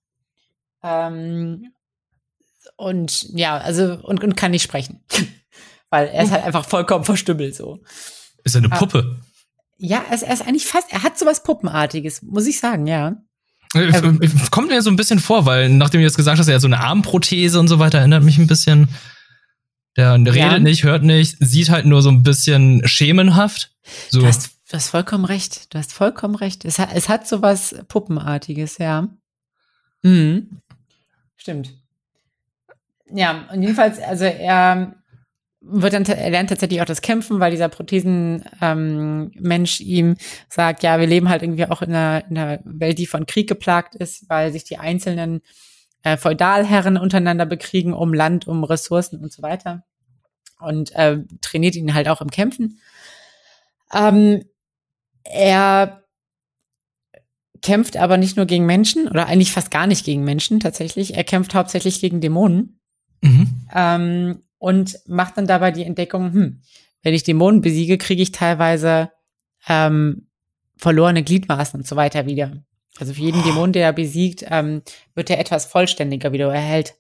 [0.83, 1.73] Ähm,
[2.77, 5.05] und ja, also und, und kann nicht sprechen.
[5.91, 7.81] Weil er ist halt einfach vollkommen verstümmelt so.
[8.45, 8.79] Ist er eine ah.
[8.79, 9.21] Puppe?
[9.77, 13.17] Ja, er ist, er ist eigentlich fast, er hat sowas Puppenartiges, muss ich sagen, ja.
[13.75, 14.21] Äh, ähm,
[14.51, 16.69] kommt mir so ein bisschen vor, weil nachdem du jetzt gesagt hast, er hat so
[16.69, 18.89] eine Armprothese und so weiter, erinnert mich ein bisschen.
[19.97, 20.59] Der redet ja.
[20.59, 23.71] nicht, hört nicht, sieht halt nur so ein bisschen schemenhaft.
[24.09, 24.21] So.
[24.21, 25.73] Du, hast, du hast vollkommen recht.
[25.75, 26.65] Du hast vollkommen recht.
[26.65, 29.09] Es hat, es hat so was Puppenartiges, ja.
[30.03, 30.61] Mhm.
[31.37, 31.75] Stimmt.
[33.13, 34.95] Ja, und jedenfalls, also er
[35.65, 40.17] wird dann, er lernt tatsächlich auch das Kämpfen, weil dieser Prothesenmensch ähm, ihm
[40.49, 43.49] sagt, ja, wir leben halt irgendwie auch in einer, in einer Welt, die von Krieg
[43.49, 45.41] geplagt ist, weil sich die einzelnen
[46.03, 49.85] äh, Feudalherren untereinander bekriegen um Land, um Ressourcen und so weiter.
[50.59, 52.81] Und äh, trainiert ihn halt auch im Kämpfen.
[53.93, 54.45] Ähm,
[55.25, 56.03] er
[57.63, 61.15] kämpft aber nicht nur gegen Menschen oder eigentlich fast gar nicht gegen Menschen tatsächlich.
[61.15, 62.81] Er kämpft hauptsächlich gegen Dämonen.
[63.21, 63.67] Mhm.
[63.73, 66.63] Ähm, und macht dann dabei die Entdeckung, hm,
[67.03, 69.11] wenn ich Dämonen besiege, kriege ich teilweise
[69.67, 70.29] ähm,
[70.77, 72.63] verlorene Gliedmaßen und so weiter wieder.
[72.97, 73.45] Also für jeden oh.
[73.45, 74.83] Dämon, der er besiegt, ähm,
[75.17, 76.55] wird er etwas vollständiger wieder.
[76.55, 76.95] erhält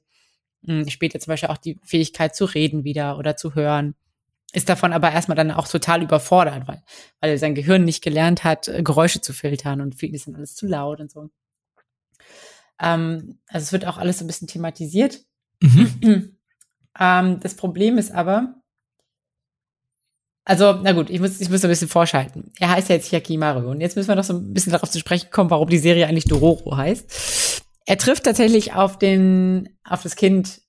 [0.67, 3.95] hm, später zum Beispiel auch die Fähigkeit zu reden wieder oder zu hören.
[4.53, 6.83] Ist davon aber erstmal dann auch total überfordert, weil,
[7.21, 10.27] weil er sein Gehirn nicht gelernt hat, äh, Geräusche zu filtern und für ihn ist
[10.27, 11.31] dann alles zu laut und so.
[12.81, 15.21] Ähm, also es wird auch alles so ein bisschen thematisiert.
[15.61, 16.39] Mhm.
[16.99, 18.63] Ähm, das Problem ist aber,
[20.45, 22.51] also, na gut, ich muss, ich muss ein bisschen vorschalten.
[22.59, 23.71] Er heißt ja jetzt Yakimaru.
[23.71, 26.07] Und jetzt müssen wir noch so ein bisschen darauf zu sprechen kommen, warum die Serie
[26.07, 27.63] eigentlich Dororo heißt.
[27.87, 30.61] Er trifft tatsächlich auf den, auf das Kind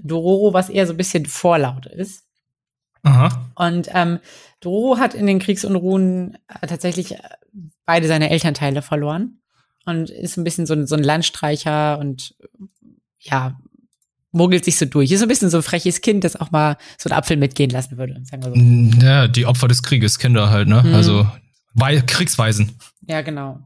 [0.00, 2.24] Dororo, was eher so ein bisschen vorlaut ist.
[3.02, 3.50] Aha.
[3.56, 4.20] Und ähm,
[4.60, 7.18] Dororo hat in den Kriegsunruhen äh, tatsächlich äh,
[7.84, 9.40] beide seine Elternteile verloren
[9.86, 12.34] und ist ein bisschen so ein, so ein Landstreicher und
[13.18, 13.58] ja,
[14.36, 15.10] mogelt sich so durch.
[15.10, 17.70] Ist so ein bisschen so ein freches Kind, das auch mal so einen Apfel mitgehen
[17.70, 18.20] lassen würde.
[18.24, 18.56] Sagen wir so.
[18.56, 20.82] Mm, ja, die Opfer des Krieges, Kinder halt, ne?
[20.82, 20.94] Mhm.
[20.94, 21.26] Also
[21.76, 22.78] Wei Kriegsweisen.
[23.06, 23.60] Ja, genau.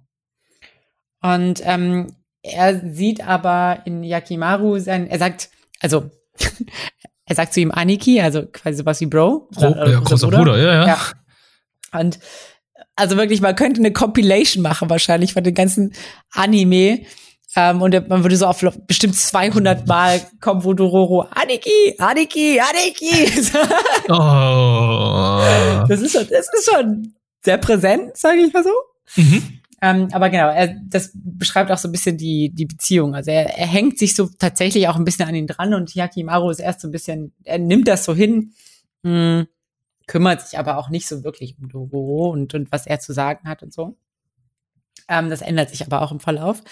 [1.22, 2.08] Und ähm,
[2.42, 6.10] er sieht aber in Yakimaru sein, er sagt, also
[7.24, 9.48] er sagt zu ihm Aniki, also quasi sowas wie Bro.
[9.52, 10.38] Bro oder, ja, großer Bruder.
[10.38, 10.86] Bruder, ja, ja.
[10.86, 12.00] ja.
[12.00, 12.18] Und
[12.96, 15.92] also wirklich, man könnte eine Compilation machen wahrscheinlich von den ganzen
[16.32, 17.02] Anime,
[17.56, 23.50] ähm, und man würde so auf bestimmt 200 Mal kommen, wo Dororo, Aniki, Aniki, Aniki.
[24.08, 25.86] oh.
[25.88, 28.70] Das ist schon, das ist schon sehr präsent, sage ich mal so.
[29.16, 29.60] Mhm.
[29.82, 33.14] Ähm, aber genau, er, das beschreibt auch so ein bisschen die, die Beziehung.
[33.14, 36.50] Also er, er hängt sich so tatsächlich auch ein bisschen an ihn dran und Yakimaru
[36.50, 38.52] ist erst so ein bisschen, er nimmt das so hin,
[39.02, 39.46] mh, hm,
[40.06, 43.48] kümmert sich aber auch nicht so wirklich um Dororo und, und was er zu sagen
[43.48, 43.96] hat und so.
[45.08, 46.62] Ähm, das ändert sich aber auch im Verlauf.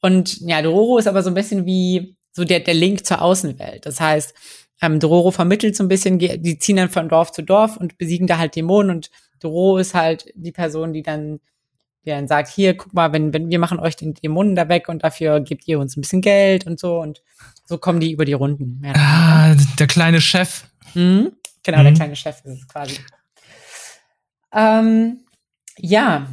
[0.00, 3.86] Und ja, Dororo ist aber so ein bisschen wie so der, der Link zur Außenwelt.
[3.86, 4.34] Das heißt,
[4.82, 8.26] ähm, Dororo vermittelt so ein bisschen, die ziehen dann von Dorf zu Dorf und besiegen
[8.26, 9.10] da halt Dämonen und
[9.40, 11.40] Dororo ist halt die Person, die dann,
[12.04, 14.88] die dann sagt, hier, guck mal, wenn, wenn wir machen euch den Dämonen da weg
[14.88, 17.22] und dafür gebt ihr uns ein bisschen Geld und so und
[17.64, 18.82] so kommen die über die Runden.
[18.94, 20.64] ah, der kleine Chef.
[20.94, 21.32] Mhm.
[21.62, 21.84] Genau, mhm.
[21.84, 22.96] der kleine Chef ist es quasi.
[24.52, 25.20] Ähm,
[25.78, 26.26] ja,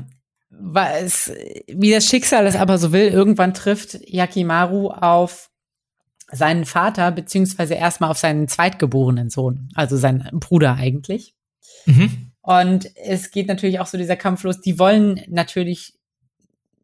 [0.59, 1.31] was,
[1.67, 5.49] wie das Schicksal es aber so will, irgendwann trifft Yakimaru auf
[6.31, 11.35] seinen Vater, beziehungsweise erstmal auf seinen zweitgeborenen Sohn, also seinen Bruder eigentlich.
[11.85, 12.31] Mhm.
[12.41, 14.59] Und es geht natürlich auch so dieser Kampf los.
[14.59, 15.93] Die wollen natürlich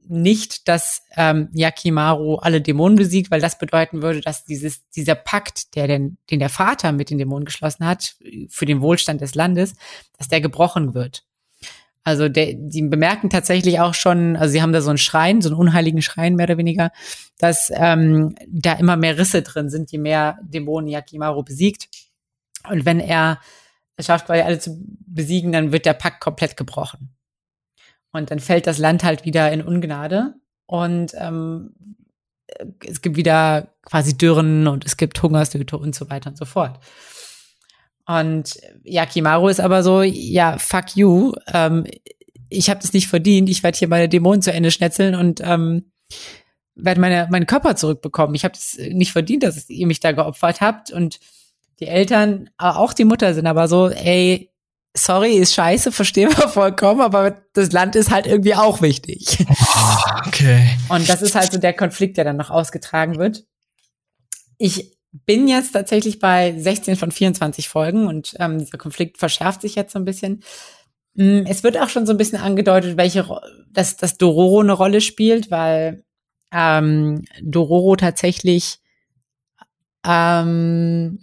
[0.08, 5.76] nicht, dass ähm, Yakimaru alle Dämonen besiegt, weil das bedeuten würde, dass dieses, dieser Pakt,
[5.76, 8.16] der den, den der Vater mit den Dämonen geschlossen hat,
[8.50, 9.76] für den Wohlstand des Landes,
[10.18, 11.26] dass der gebrochen wird.
[12.04, 15.50] Also der, die bemerken tatsächlich auch schon, also sie haben da so einen Schrein, so
[15.50, 16.92] einen unheiligen Schrein mehr oder weniger,
[17.38, 21.90] dass ähm, da immer mehr Risse drin sind, je mehr Dämonen Yakimaru besiegt.
[22.70, 23.40] Und wenn er
[23.96, 27.16] es schafft, quasi alle zu besiegen, dann wird der Pakt komplett gebrochen.
[28.12, 30.36] Und dann fällt das Land halt wieder in Ungnade.
[30.66, 31.76] Und ähm,
[32.86, 36.80] es gibt wieder quasi Dürren und es gibt Hungersnöte und so weiter und so fort.
[38.10, 41.86] Und Yakimaru ist aber so, ja, fuck you, ähm,
[42.50, 45.92] ich habe das nicht verdient, ich werde hier meine Dämonen zu Ende schnetzeln und ähm,
[46.74, 48.34] werde meine, meinen Körper zurückbekommen.
[48.34, 50.92] Ich habe es nicht verdient, dass ihr mich da geopfert habt.
[50.92, 51.20] Und
[51.80, 54.50] die Eltern, auch die Mutter sind aber so, ey,
[54.98, 59.38] sorry, ist scheiße, verstehen wir vollkommen, aber das Land ist halt irgendwie auch wichtig.
[59.48, 60.68] Oh, okay.
[60.88, 63.46] Und das ist halt so der Konflikt, der dann noch ausgetragen wird.
[64.58, 69.76] Ich bin jetzt tatsächlich bei 16 von 24 Folgen und ähm, dieser Konflikt verschärft sich
[69.76, 70.44] jetzt so ein bisschen.
[71.16, 73.26] Mm, es wird auch schon so ein bisschen angedeutet, welche,
[73.72, 76.04] dass, dass Dororo eine Rolle spielt, weil
[76.52, 78.80] ähm, Dororo tatsächlich,
[80.06, 81.20] ähm,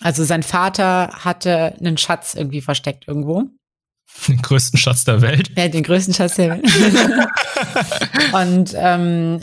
[0.00, 3.44] also sein Vater hatte einen Schatz irgendwie versteckt irgendwo.
[4.28, 5.50] Den größten Schatz der Welt.
[5.56, 6.64] Ja, den größten Schatz der Welt.
[8.32, 9.40] und ähm,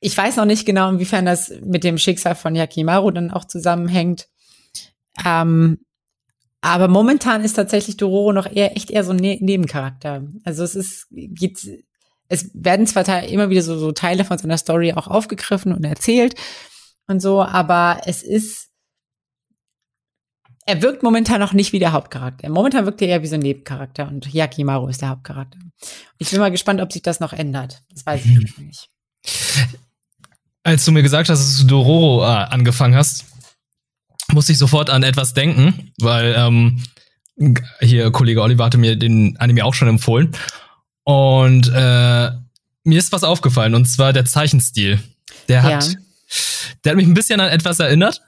[0.00, 4.28] ich weiß noch nicht genau, inwiefern das mit dem Schicksal von Yakimaru dann auch zusammenhängt.
[5.24, 5.80] Ähm,
[6.62, 10.24] aber momentan ist tatsächlich Dororo noch eher echt eher so ein ne Nebencharakter.
[10.44, 11.58] Also es ist geht
[12.28, 16.34] es werden zwar immer wieder so, so Teile von seiner Story auch aufgegriffen und erzählt
[17.08, 18.70] und so, aber es ist,
[20.64, 22.48] er wirkt momentan noch nicht wie der Hauptcharakter.
[22.48, 25.58] Momentan wirkt er eher wie so ein Nebencharakter und Yakimaru ist der Hauptcharakter.
[26.18, 27.82] Ich bin mal gespannt, ob sich das noch ändert.
[27.90, 28.90] Das weiß ich nicht.
[30.62, 33.24] Als du mir gesagt hast, dass du Dororo äh, angefangen hast,
[34.32, 36.82] musste ich sofort an etwas denken, weil ähm,
[37.80, 40.36] hier Kollege Oliver hatte mir den Anime auch schon empfohlen.
[41.04, 42.30] Und äh,
[42.84, 45.00] mir ist was aufgefallen, und zwar der Zeichenstil.
[45.48, 45.98] Der hat, ja.
[46.84, 48.20] der hat mich ein bisschen an etwas erinnert.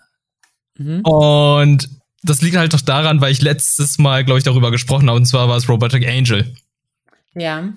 [0.78, 1.00] Mhm.
[1.02, 1.88] Und
[2.22, 5.26] das liegt halt doch daran, weil ich letztes Mal, glaube ich, darüber gesprochen habe, und
[5.26, 6.54] zwar war es Robotic Angel.
[7.34, 7.72] Ja.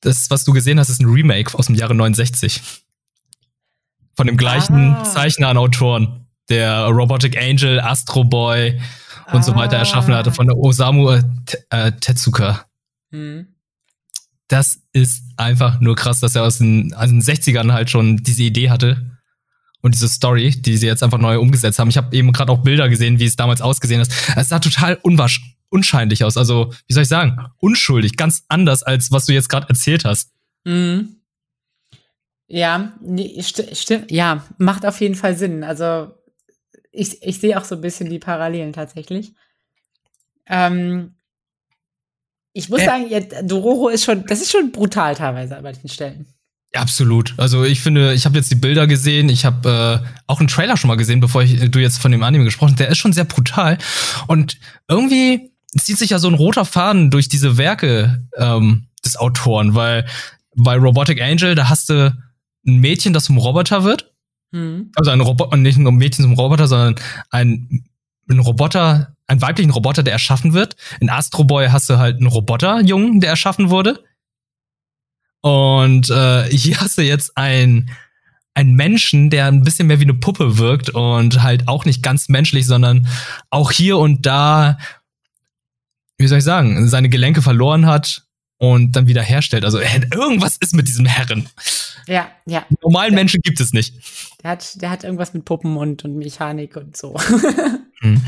[0.00, 2.60] Das, was du gesehen hast, ist ein Remake aus dem Jahre 69.
[4.16, 5.04] Von dem gleichen ah.
[5.04, 8.80] Zeichner und Autoren, der Robotic Angel, Astro Boy
[9.32, 9.42] und ah.
[9.42, 11.20] so weiter erschaffen hatte, von der Osamu
[11.70, 12.64] äh, Tetsuka.
[13.10, 13.48] Mhm
[14.48, 18.44] das ist einfach nur krass, dass er aus den, aus den 60ern halt schon diese
[18.44, 19.18] Idee hatte
[19.82, 21.88] und diese Story, die sie jetzt einfach neu umgesetzt haben.
[21.88, 24.12] Ich habe eben gerade auch Bilder gesehen, wie es damals ausgesehen ist.
[24.36, 26.36] Es sah total unwasch unscheinlich aus.
[26.36, 30.30] Also, wie soll ich sagen, unschuldig, ganz anders als was du jetzt gerade erzählt hast.
[30.64, 31.15] Mhm.
[32.48, 34.10] Ja, nee, st stimmt.
[34.10, 35.64] Ja, macht auf jeden Fall Sinn.
[35.64, 36.12] Also,
[36.92, 39.34] ich, ich sehe auch so ein bisschen die Parallelen tatsächlich.
[40.46, 41.16] Ähm,
[42.52, 45.88] ich muss äh, sagen, ja, Dororo ist schon, das ist schon brutal teilweise an manchen
[45.88, 46.26] Stellen.
[46.72, 47.34] Absolut.
[47.36, 50.76] Also ich finde, ich habe jetzt die Bilder gesehen, ich habe äh, auch einen Trailer
[50.76, 52.80] schon mal gesehen, bevor ich, du jetzt von dem Anime gesprochen hast.
[52.80, 53.78] Der ist schon sehr brutal.
[54.26, 59.74] Und irgendwie zieht sich ja so ein roter Faden durch diese Werke ähm, des Autoren,
[59.74, 60.06] weil
[60.56, 62.16] bei Robotic Angel, da hast du
[62.66, 64.12] ein Mädchen, das zum Roboter wird.
[64.52, 64.92] Mhm.
[64.96, 66.96] Also ein Roboter, nicht ein Mädchen zum Roboter, sondern
[67.30, 67.84] ein,
[68.28, 70.76] ein Roboter, einen weiblichen Roboter, der erschaffen wird.
[71.00, 74.02] In Astro Boy hast du halt einen Roboterjungen, der erschaffen wurde.
[75.40, 77.90] Und äh, hier hast du jetzt ein
[78.56, 82.30] einen Menschen, der ein bisschen mehr wie eine Puppe wirkt und halt auch nicht ganz
[82.30, 83.06] menschlich, sondern
[83.50, 84.78] auch hier und da,
[86.16, 88.25] wie soll ich sagen, seine Gelenke verloren hat
[88.58, 89.64] und dann wieder herstellt.
[89.64, 91.48] Also irgendwas ist mit diesem Herren.
[92.06, 92.64] Ja, ja.
[92.82, 93.94] Normalen der, Menschen gibt es nicht.
[94.42, 97.16] Der hat, der hat irgendwas mit Puppen und, und Mechanik und so.
[98.00, 98.20] Hm.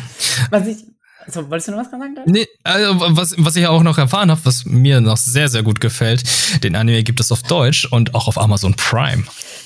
[0.49, 0.79] Was ich,
[1.27, 2.15] also, wolltest du noch was sagen?
[2.15, 2.25] Dann?
[2.27, 5.79] Nee, also, was, was ich auch noch erfahren habe, was mir noch sehr, sehr gut
[5.79, 6.25] gefällt,
[6.65, 9.25] den Anime gibt es auf Deutsch und auch auf Amazon Prime.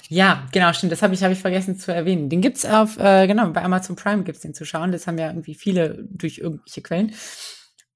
[0.09, 0.91] Ja, genau, stimmt.
[0.91, 2.29] Das habe ich, hab ich vergessen zu erwähnen.
[2.29, 4.91] Den gibt's auf, äh, genau, bei Amazon Prime gibt's den zu schauen.
[4.91, 7.13] Das haben ja irgendwie viele durch irgendwelche Quellen.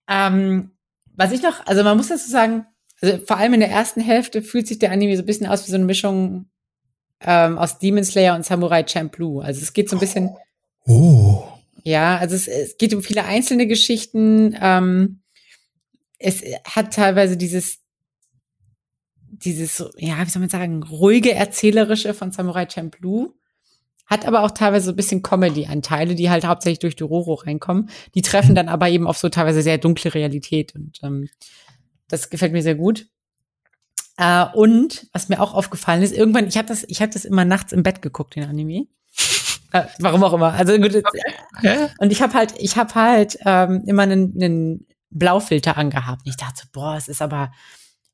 [0.08, 0.70] Ähm,
[1.16, 2.66] was ich noch, also man muss dazu sagen,
[3.00, 5.66] also vor allem in der ersten Hälfte fühlt sich der Anime so ein bisschen aus
[5.66, 6.46] wie so eine Mischung
[7.20, 9.40] ähm, aus Demon Slayer und Samurai Champloo.
[9.40, 10.36] Also es geht so ein bisschen.
[10.86, 11.44] Oh.
[11.82, 14.56] Ja, also es, es geht um viele einzelne Geschichten.
[14.60, 15.20] Ähm,
[16.18, 17.78] es hat teilweise dieses,
[19.28, 23.34] dieses, ja, wie soll man sagen, ruhige erzählerische von Samurai Champloo.
[24.06, 27.90] Hat aber auch teilweise so ein bisschen Comedy-Anteile, die halt hauptsächlich durch Dororo reinkommen.
[28.14, 30.74] Die treffen dann aber eben auf so teilweise sehr dunkle Realität.
[30.74, 31.28] Und ähm,
[32.08, 33.06] das gefällt mir sehr gut.
[34.16, 37.44] Äh, und was mir auch aufgefallen ist, irgendwann, ich habe das, ich habe das immer
[37.44, 38.86] nachts im Bett geguckt, den Anime.
[39.72, 40.52] Äh, warum auch immer.
[40.52, 40.94] Also gut.
[41.58, 41.88] Okay.
[41.98, 46.22] Und ich habe halt, ich habe halt ähm, immer einen, einen Blaufilter angehabt.
[46.24, 47.50] Und ich dachte, boah, es ist aber,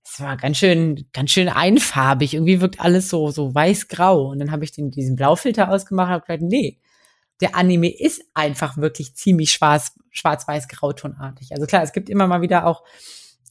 [0.05, 2.35] es war ganz schön, ganz schön einfarbig.
[2.35, 4.31] Irgendwie wirkt alles so, so weiß-grau.
[4.31, 6.79] Und dann habe ich den, diesen Blaufilter ausgemacht und habe gesagt, nee,
[7.41, 11.53] der Anime ist einfach wirklich ziemlich schwarz, schwarz-weiß-grautonartig.
[11.53, 12.83] Also klar, es gibt immer mal wieder auch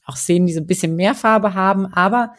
[0.04, 2.34] auch Szenen, die so ein bisschen mehr Farbe haben, aber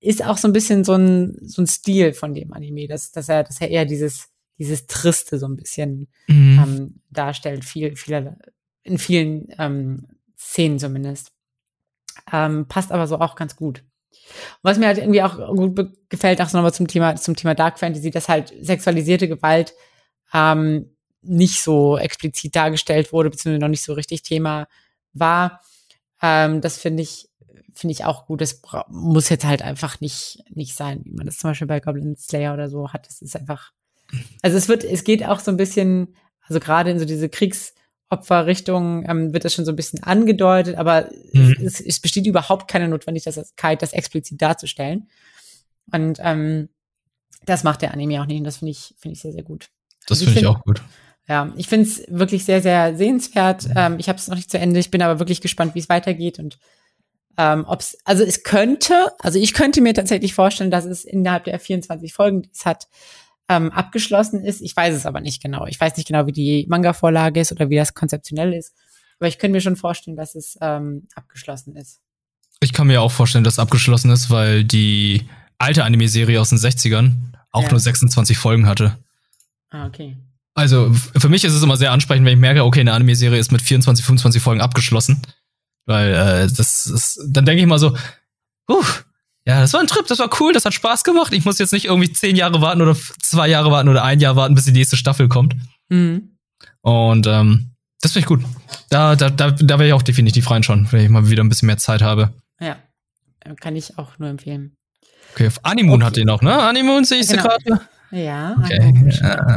[0.00, 3.28] ist auch so ein bisschen so ein, so ein Stil von dem Anime, dass, dass
[3.28, 6.62] er, dass er eher dieses, dieses Triste so ein bisschen mhm.
[6.62, 8.36] ähm, darstellt, viel, viel,
[8.82, 11.32] in vielen ähm, Szenen zumindest.
[12.32, 13.84] Ähm, passt aber so auch ganz gut.
[14.62, 18.10] was mir halt irgendwie auch gut gefällt, auch nochmal zum Thema, zum Thema Dark Fantasy,
[18.10, 19.74] dass halt sexualisierte Gewalt
[20.32, 24.66] ähm, nicht so explizit dargestellt wurde, beziehungsweise noch nicht so richtig Thema
[25.12, 25.60] war.
[26.20, 27.28] Ähm, das finde ich,
[27.74, 28.40] finde ich auch gut.
[28.40, 32.16] Das muss jetzt halt einfach nicht, nicht sein, wie man das zum Beispiel bei Goblin
[32.16, 33.06] Slayer oder so hat.
[33.06, 33.72] Das ist einfach,
[34.42, 36.16] also es wird, es geht auch so ein bisschen,
[36.46, 37.28] also gerade in so diese
[38.12, 41.56] Kriegsopferrichtung ähm, wird das schon so ein bisschen angedeutet, aber mhm.
[41.64, 45.08] es, es, besteht überhaupt keine Notwendigkeit, das explizit darzustellen.
[45.92, 46.68] Und ähm,
[47.44, 49.68] das macht der Anime auch nicht und das finde ich, finde ich sehr, sehr gut.
[50.06, 50.82] Das also finde ich, find, auch gut.
[51.28, 53.68] Ja, ich finde es wirklich sehr, sehr sehenswert.
[53.74, 54.78] Ähm, ich habe es noch nicht zu Ende.
[54.78, 56.58] Ich bin aber wirklich gespannt, wie es weitergeht und
[57.38, 61.58] ähm, ob's, also es könnte, also ich könnte mir tatsächlich vorstellen, dass es innerhalb der
[61.58, 62.88] 24 Folgen, die es hat,
[63.56, 64.60] ähm, abgeschlossen ist.
[64.60, 65.66] Ich weiß es aber nicht genau.
[65.66, 68.74] Ich weiß nicht genau, wie die Manga-Vorlage ist oder wie das konzeptionell ist.
[69.18, 72.00] Aber ich könnte mir schon vorstellen, dass es ähm, abgeschlossen ist.
[72.60, 75.28] Ich kann mir auch vorstellen, dass es abgeschlossen ist, weil die
[75.58, 77.12] alte Anime-Serie aus den 60ern
[77.50, 77.70] auch ja.
[77.70, 78.98] nur 26 Folgen hatte.
[79.70, 80.16] Ah, okay.
[80.54, 83.52] Also für mich ist es immer sehr ansprechend, wenn ich merke, okay, eine Anime-Serie ist
[83.52, 85.22] mit 24, 25 Folgen abgeschlossen.
[85.86, 87.96] Weil äh, das ist, dann denke ich mal so,
[88.70, 88.84] uh,
[89.46, 91.32] ja, das war ein Trip, das war cool, das hat Spaß gemacht.
[91.32, 94.36] Ich muss jetzt nicht irgendwie zehn Jahre warten oder zwei Jahre warten oder ein Jahr
[94.36, 95.56] warten, bis die nächste Staffel kommt.
[95.88, 96.36] Mhm.
[96.80, 98.42] Und ähm, das finde ich gut.
[98.88, 101.66] Da, da, da, da werde ich auch definitiv reinschauen, wenn ich mal wieder ein bisschen
[101.66, 102.32] mehr Zeit habe.
[102.60, 102.76] Ja,
[103.60, 104.76] kann ich auch nur empfehlen.
[105.32, 106.04] Okay, auf Animoon okay.
[106.04, 106.56] hat ihr noch, ne?
[106.56, 107.42] Animoon sehe ich genau.
[107.42, 107.88] sie gerade.
[108.12, 108.92] Ja, okay.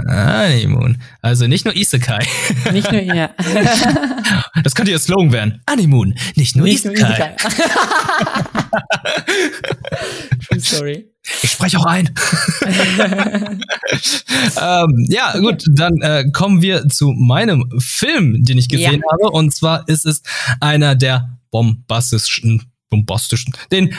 [0.07, 0.97] Honeymoon.
[1.21, 2.25] Also nicht nur Isekai.
[2.71, 3.29] Nicht nur, ja.
[4.63, 5.61] Das könnte ihr Slogan werden.
[5.69, 7.35] Honeymoon, nicht nur nicht Isekai.
[7.35, 7.51] Nur
[10.47, 11.11] True story.
[11.43, 12.07] Ich spreche auch ein.
[14.61, 19.11] ähm, ja, gut, dann äh, kommen wir zu meinem Film, den ich gesehen ja.
[19.11, 19.31] habe.
[19.31, 20.21] Und zwar ist es
[20.61, 23.93] einer der bombastischen, bombastischen, den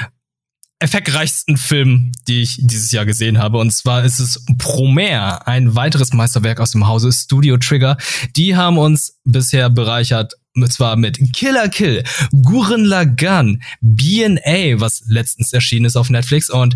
[0.79, 3.59] effektreichsten Film, die ich dieses Jahr gesehen habe.
[3.59, 7.97] Und zwar ist es Promare, ein weiteres Meisterwerk aus dem Hause Studio Trigger.
[8.37, 12.03] Die haben uns bisher bereichert und zwar mit Killer Kill,
[12.43, 16.75] Gurren Lagann, B&A, was letztens erschienen ist auf Netflix und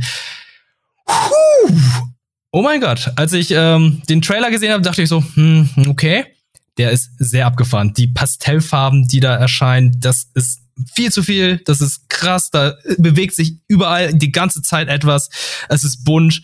[1.07, 1.74] puh,
[2.53, 6.24] oh mein Gott, als ich ähm, den Trailer gesehen habe, dachte ich so, hm, okay,
[6.76, 7.92] der ist sehr abgefahren.
[7.94, 10.59] Die Pastellfarben, die da erscheinen, das ist
[10.94, 15.30] viel zu viel, das ist krass, da bewegt sich überall die ganze Zeit etwas,
[15.68, 16.42] es ist bunt.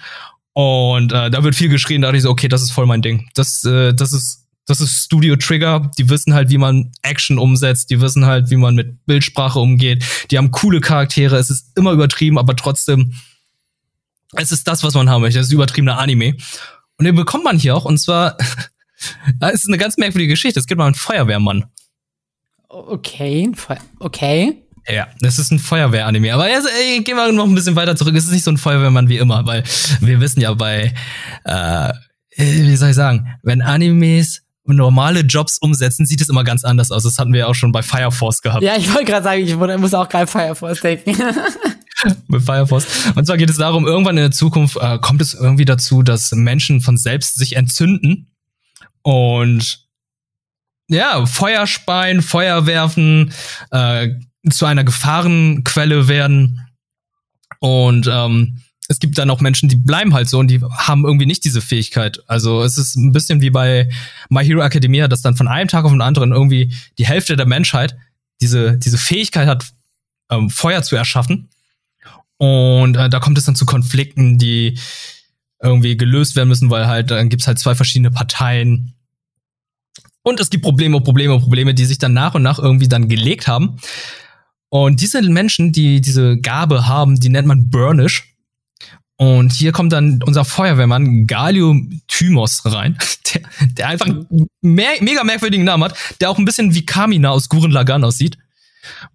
[0.53, 3.03] Und äh, da wird viel geschrien, da dachte ich so, okay, das ist voll mein
[3.03, 3.29] Ding.
[3.35, 7.89] Das, äh, das ist das ist Studio Trigger, die wissen halt, wie man Action umsetzt,
[7.91, 11.93] die wissen halt, wie man mit Bildsprache umgeht, die haben coole Charaktere, es ist immer
[11.93, 13.15] übertrieben, aber trotzdem,
[14.33, 16.37] es ist das, was man haben möchte, es ist übertriebener Anime.
[16.99, 18.37] Und den bekommt man hier auch, und zwar,
[19.41, 21.67] es ist eine ganz merkwürdige Geschichte, es gibt mal einen Feuerwehrmann.
[22.77, 23.51] Okay,
[24.01, 24.63] okay.
[24.87, 26.35] Ja, das ist ein Feuerwehr-Anime.
[26.35, 28.15] Aber jetzt, ey, gehen wir noch ein bisschen weiter zurück.
[28.15, 29.65] Es ist nicht so ein Feuerwehrmann wie immer, weil
[30.01, 30.93] wir wissen ja bei,
[31.45, 31.93] äh,
[32.37, 37.05] wie soll ich sagen, wenn Animes normale Jobs umsetzen, sieht es immer ganz anders aus.
[37.05, 38.63] Das hatten wir ja auch schon bei Fire Force gehabt.
[38.63, 41.17] Ja, ich wollte gerade sagen, ich muss auch gerade Fire Force denken.
[42.29, 42.87] Mit Fire Force.
[43.15, 46.31] Und zwar geht es darum, irgendwann in der Zukunft äh, kommt es irgendwie dazu, dass
[46.33, 48.31] Menschen von selbst sich entzünden
[49.03, 49.86] und
[50.89, 53.33] ja, Feuer speien, Feuer werfen,
[53.71, 54.11] äh,
[54.51, 56.61] zu einer Gefahrenquelle werden.
[57.61, 61.27] Und ähm, es gibt dann auch Menschen, die bleiben halt so und die haben irgendwie
[61.27, 62.23] nicht diese Fähigkeit.
[62.29, 63.91] Also es ist ein bisschen wie bei
[64.29, 67.47] My Hero Academia, dass dann von einem Tag auf den anderen irgendwie die Hälfte der
[67.47, 67.97] Menschheit
[68.41, 69.65] diese, diese Fähigkeit hat,
[70.31, 71.49] ähm, Feuer zu erschaffen.
[72.39, 74.79] Und äh, da kommt es dann zu Konflikten, die
[75.61, 78.96] irgendwie gelöst werden müssen, weil halt dann gibt's halt zwei verschiedene Parteien.
[80.27, 83.47] Und es gibt Probleme, Probleme, Probleme, die sich dann nach und nach irgendwie dann gelegt
[83.47, 83.77] haben.
[84.71, 88.35] Und diese Menschen, die diese Gabe haben, die nennt man Burnish.
[89.19, 91.77] Und hier kommt dann unser Feuerwehrmann Galio
[92.09, 92.99] Thymos rein,
[93.35, 97.31] der, der einfach einen mehr, mega merkwürdigen Namen hat, der auch ein bisschen wie Kamina
[97.31, 98.37] aus Guren Lagan aussieht.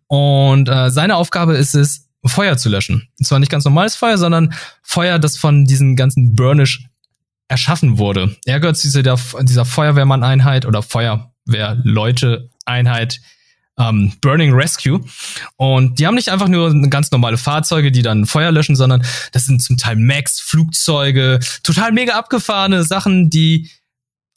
[0.07, 3.09] Und äh, seine Aufgabe ist es, Feuer zu löschen.
[3.20, 6.86] Und zwar nicht ganz normales Feuer, sondern Feuer, das von diesen ganzen Burnish
[7.52, 8.36] erschaffen wurde.
[8.45, 13.20] Er gehört zu dieser, dieser Feuerwehrmann-Einheit oder Feuerwehrleute-Einheit,
[13.78, 15.02] ähm, Burning Rescue.
[15.58, 19.43] Und die haben nicht einfach nur ganz normale Fahrzeuge, die dann Feuer löschen, sondern das
[19.45, 23.70] sind zum Teil Max, Flugzeuge, total mega abgefahrene Sachen, die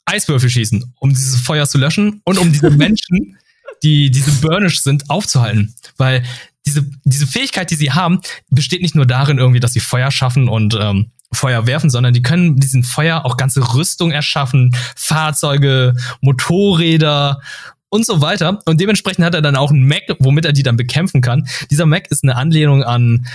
[0.03, 3.37] Eiswürfel schießen, um dieses Feuer zu löschen und um diese Menschen,
[3.81, 5.73] die diese Burnish sind, aufzuhalten.
[5.97, 6.25] Weil
[6.65, 10.49] diese, diese Fähigkeit, die sie haben, besteht nicht nur darin irgendwie, dass sie Feuer schaffen
[10.49, 17.41] und ähm, Feuer werfen, sondern die können diesen Feuer auch ganze Rüstung erschaffen, Fahrzeuge, Motorräder
[17.89, 18.59] und so weiter.
[18.65, 21.47] Und dementsprechend hat er dann auch einen Mac, womit er die dann bekämpfen kann.
[21.71, 23.27] Dieser Mac ist eine Anlehnung an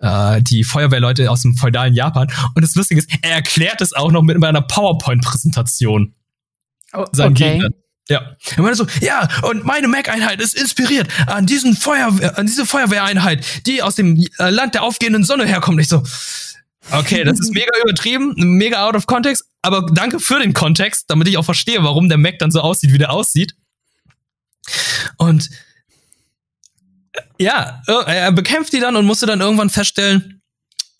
[0.00, 2.28] äh, die Feuerwehrleute aus dem feudalen Japan.
[2.54, 6.14] Und das Lustige ist, er erklärt es auch noch mit einer PowerPoint-Präsentation.
[6.92, 7.62] Oh, okay.
[8.08, 8.36] Ja.
[8.56, 13.66] Er meinte so, ja, und meine Mac-Einheit ist inspiriert an diesen Feuerwehr, an diese Feuerwehreinheit,
[13.66, 15.80] die aus dem äh, Land der aufgehenden Sonne herkommt.
[15.80, 16.02] Ich so,
[16.90, 21.28] okay, das ist mega übertrieben, mega out of context, aber danke für den Kontext, damit
[21.28, 23.54] ich auch verstehe, warum der Mac dann so aussieht, wie der aussieht.
[25.16, 25.50] Und
[27.38, 30.40] ja, äh, er bekämpft die dann und musste dann irgendwann feststellen,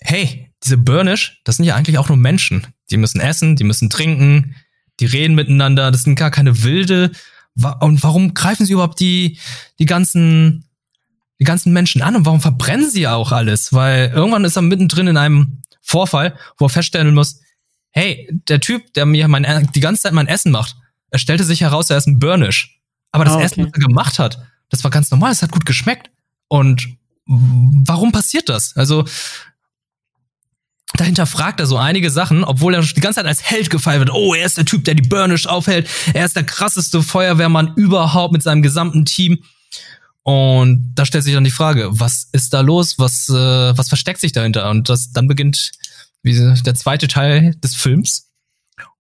[0.01, 2.67] hey, diese Burnish, das sind ja eigentlich auch nur Menschen.
[2.91, 4.55] Die müssen essen, die müssen trinken,
[5.01, 7.11] die reden miteinander, das sind gar keine Wilde.
[7.81, 9.39] Und warum greifen sie überhaupt die,
[9.79, 10.69] die ganzen,
[11.41, 13.73] die ganzen Menschen an und warum verbrennen sie auch alles?
[13.73, 17.41] Weil irgendwann ist er mittendrin in einem Vorfall, wo er feststellen muss,
[17.91, 20.77] hey, der Typ, der mir mein, die ganze Zeit mein Essen macht,
[21.11, 22.81] er stellte sich heraus, er ist ein Burnish.
[23.11, 23.45] Aber das oh, okay.
[23.45, 24.39] Essen, was er gemacht hat,
[24.71, 26.11] das war ganz normal, es hat gut geschmeckt.
[26.49, 26.89] Und
[27.27, 28.77] warum passiert das?
[28.77, 29.05] Also,
[30.95, 34.13] dahinter fragt er so einige Sachen, obwohl er die ganze Zeit als Held gefeiert wird.
[34.13, 35.89] Oh, er ist der Typ, der die Burnish aufhält.
[36.15, 39.45] Er ist der krasseste Feuerwehrmann überhaupt mit seinem gesamten Team.
[40.25, 42.99] Und da stellt sich dann die Frage, was ist da los?
[42.99, 43.33] Was, äh,
[43.77, 44.71] was versteckt sich dahinter?
[44.71, 45.73] Und das, dann beginnt
[46.23, 48.31] wie, der zweite Teil des Films.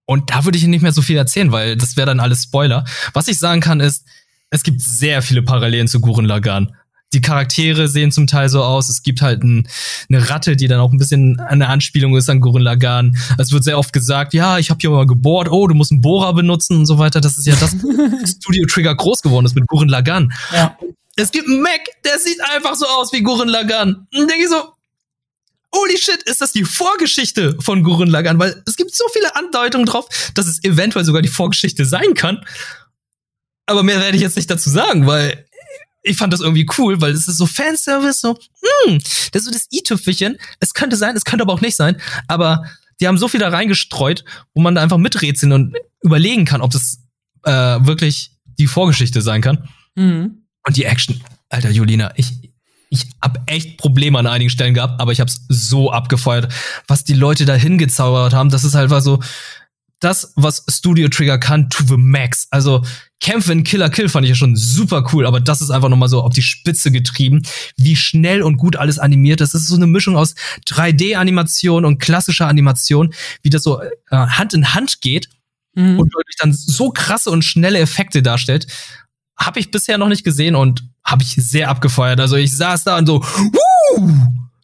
[0.04, 2.84] Und da würde ich nicht mehr so viel erzählen, weil das wäre dann alles Spoiler.
[3.12, 4.04] Was ich sagen kann ist,
[4.50, 6.76] es gibt sehr viele Parallelen zu Gurren Lagann
[7.12, 8.88] die Charaktere sehen zum Teil so aus.
[8.88, 9.68] Es gibt halt ein,
[10.08, 13.16] eine Ratte, die dann auch ein bisschen eine Anspielung ist an Gurren Lagann.
[13.38, 16.00] Es wird sehr oft gesagt, ja, ich habe hier mal gebohrt, oh, du musst einen
[16.00, 17.20] Bohrer benutzen und so weiter.
[17.20, 17.70] Das ist ja das
[18.36, 20.32] Studio Trigger groß geworden ist mit Gurren Lagann.
[20.52, 20.76] Ja.
[21.16, 24.06] Es gibt einen Mac, der sieht einfach so aus wie Gurren Lagann.
[24.14, 24.72] Und denke ich so,
[25.74, 28.38] holy shit, ist das die Vorgeschichte von Gurren Lagann?
[28.38, 32.44] Weil es gibt so viele Andeutungen drauf, dass es eventuell sogar die Vorgeschichte sein kann.
[33.66, 35.46] Aber mehr werde ich jetzt nicht dazu sagen, weil
[36.02, 38.36] ich fand das irgendwie cool, weil es ist so Fanservice, so,
[38.86, 38.98] hm,
[39.32, 40.38] das ist so das i-Tüpfelchen.
[40.60, 42.00] Es könnte sein, es könnte aber auch nicht sein.
[42.26, 42.64] Aber
[43.00, 46.72] die haben so viel da reingestreut, wo man da einfach miträtseln und überlegen kann, ob
[46.72, 46.98] das
[47.44, 49.68] äh, wirklich die Vorgeschichte sein kann.
[49.94, 50.41] Mhm.
[50.66, 52.32] Und die Action, Alter, Julina, ich,
[52.88, 56.52] ich hab echt Probleme an einigen Stellen gehabt, aber ich hab's so abgefeuert,
[56.86, 58.50] was die Leute da hingezaubert haben.
[58.50, 59.20] Das ist halt so,
[60.02, 62.48] das, was Studio Trigger kann, to the max.
[62.50, 62.84] Also
[63.20, 66.08] Kämpfe in Killer Kill fand ich ja schon super cool, aber das ist einfach nochmal
[66.08, 67.42] so auf die Spitze getrieben,
[67.76, 69.54] wie schnell und gut alles animiert ist.
[69.54, 70.34] Das ist so eine Mischung aus
[70.66, 75.28] 3D-Animation und klassischer Animation, wie das so äh, Hand in Hand geht
[75.74, 76.00] mhm.
[76.00, 78.66] und dann so krasse und schnelle Effekte darstellt.
[79.42, 82.20] Habe ich bisher noch nicht gesehen und habe ich sehr abgefeuert.
[82.20, 84.10] Also ich saß da und so, Wuh!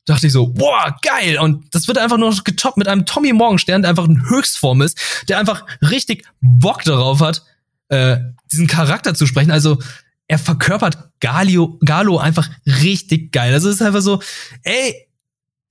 [0.09, 1.39] dachte ich so, boah, geil.
[1.39, 4.99] Und das wird einfach nur getoppt mit einem Tommy Morgenstern, der einfach ein Höchstform ist,
[5.29, 7.43] der einfach richtig Bock darauf hat,
[7.89, 8.19] äh,
[8.51, 9.51] diesen Charakter zu sprechen.
[9.51, 9.79] Also
[10.27, 13.53] er verkörpert Galio, Galo einfach richtig geil.
[13.53, 14.23] Also es ist einfach so,
[14.63, 15.09] ey,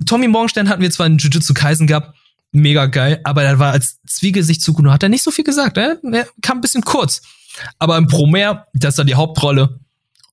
[0.05, 2.15] Tommy Morgenstern hatten wir zwar in Jujutsu Kaisen gehabt,
[2.51, 5.77] mega geil, aber er war als Zwiegesicht zu Kuno, hat er nicht so viel gesagt,
[5.77, 7.21] er, er kam ein bisschen kurz.
[7.79, 9.79] Aber im Promare, das ist da die Hauptrolle.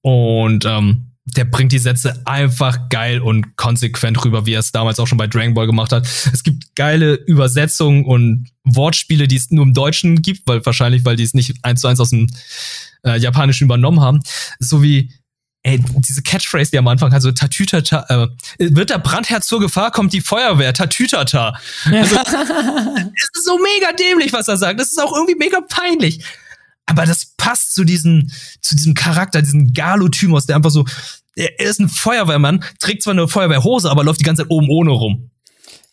[0.02, 5.00] Und ähm, der bringt die Sätze einfach geil und konsequent rüber, wie er es damals
[5.00, 6.06] auch schon bei Dragon Ball gemacht hat.
[6.32, 11.16] Es gibt geile Übersetzungen und Wortspiele, die es nur im Deutschen gibt, weil wahrscheinlich, weil
[11.16, 12.28] die es nicht eins zu eins aus dem
[13.04, 14.20] äh, Japanischen übernommen haben.
[14.58, 15.12] So wie,
[15.62, 18.04] ey, diese Catchphrase, die am Anfang hat, so Tatütata,
[18.58, 21.58] äh, wird der Brandherz zur Gefahr, kommt die Feuerwehr, Tatütata.
[21.86, 24.78] Also, es ist so mega dämlich, was er sagt.
[24.78, 26.22] Das ist auch irgendwie mega peinlich
[26.86, 28.30] aber das passt zu diesem,
[28.60, 30.84] zu diesem Charakter, diesen Galo-Thymos, der einfach so,
[31.36, 34.90] er ist ein Feuerwehrmann, trägt zwar eine Feuerwehrhose, aber läuft die ganze Zeit oben ohne
[34.90, 35.30] rum.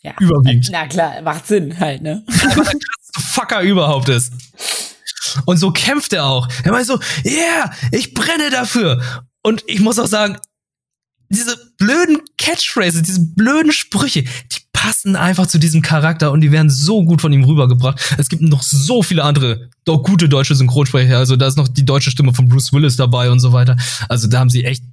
[0.02, 0.14] Ja.
[0.20, 0.70] Überwiegend.
[0.72, 2.24] Na klar, macht Sinn halt, ne?
[2.28, 4.34] Einfach der krasseste Fucker überhaupt ist.
[5.46, 6.48] Und so kämpft er auch.
[6.64, 9.02] Er meint so, yeah, ich brenne dafür.
[9.44, 10.38] Und ich muss auch sagen,
[11.30, 16.72] diese blöden Catchphrases, diese blöden Sprüche, die passen einfach zu diesem Charakter und die werden
[16.72, 18.16] so gut von ihm rübergebracht.
[18.18, 21.20] Es gibt noch so viele andere doch gute deutsche Synchronsprecher.
[21.20, 23.78] Also da ist noch die deutsche Stimme von Bruce Willis dabei und so weiter.
[24.10, 24.84] Also da haben sie echt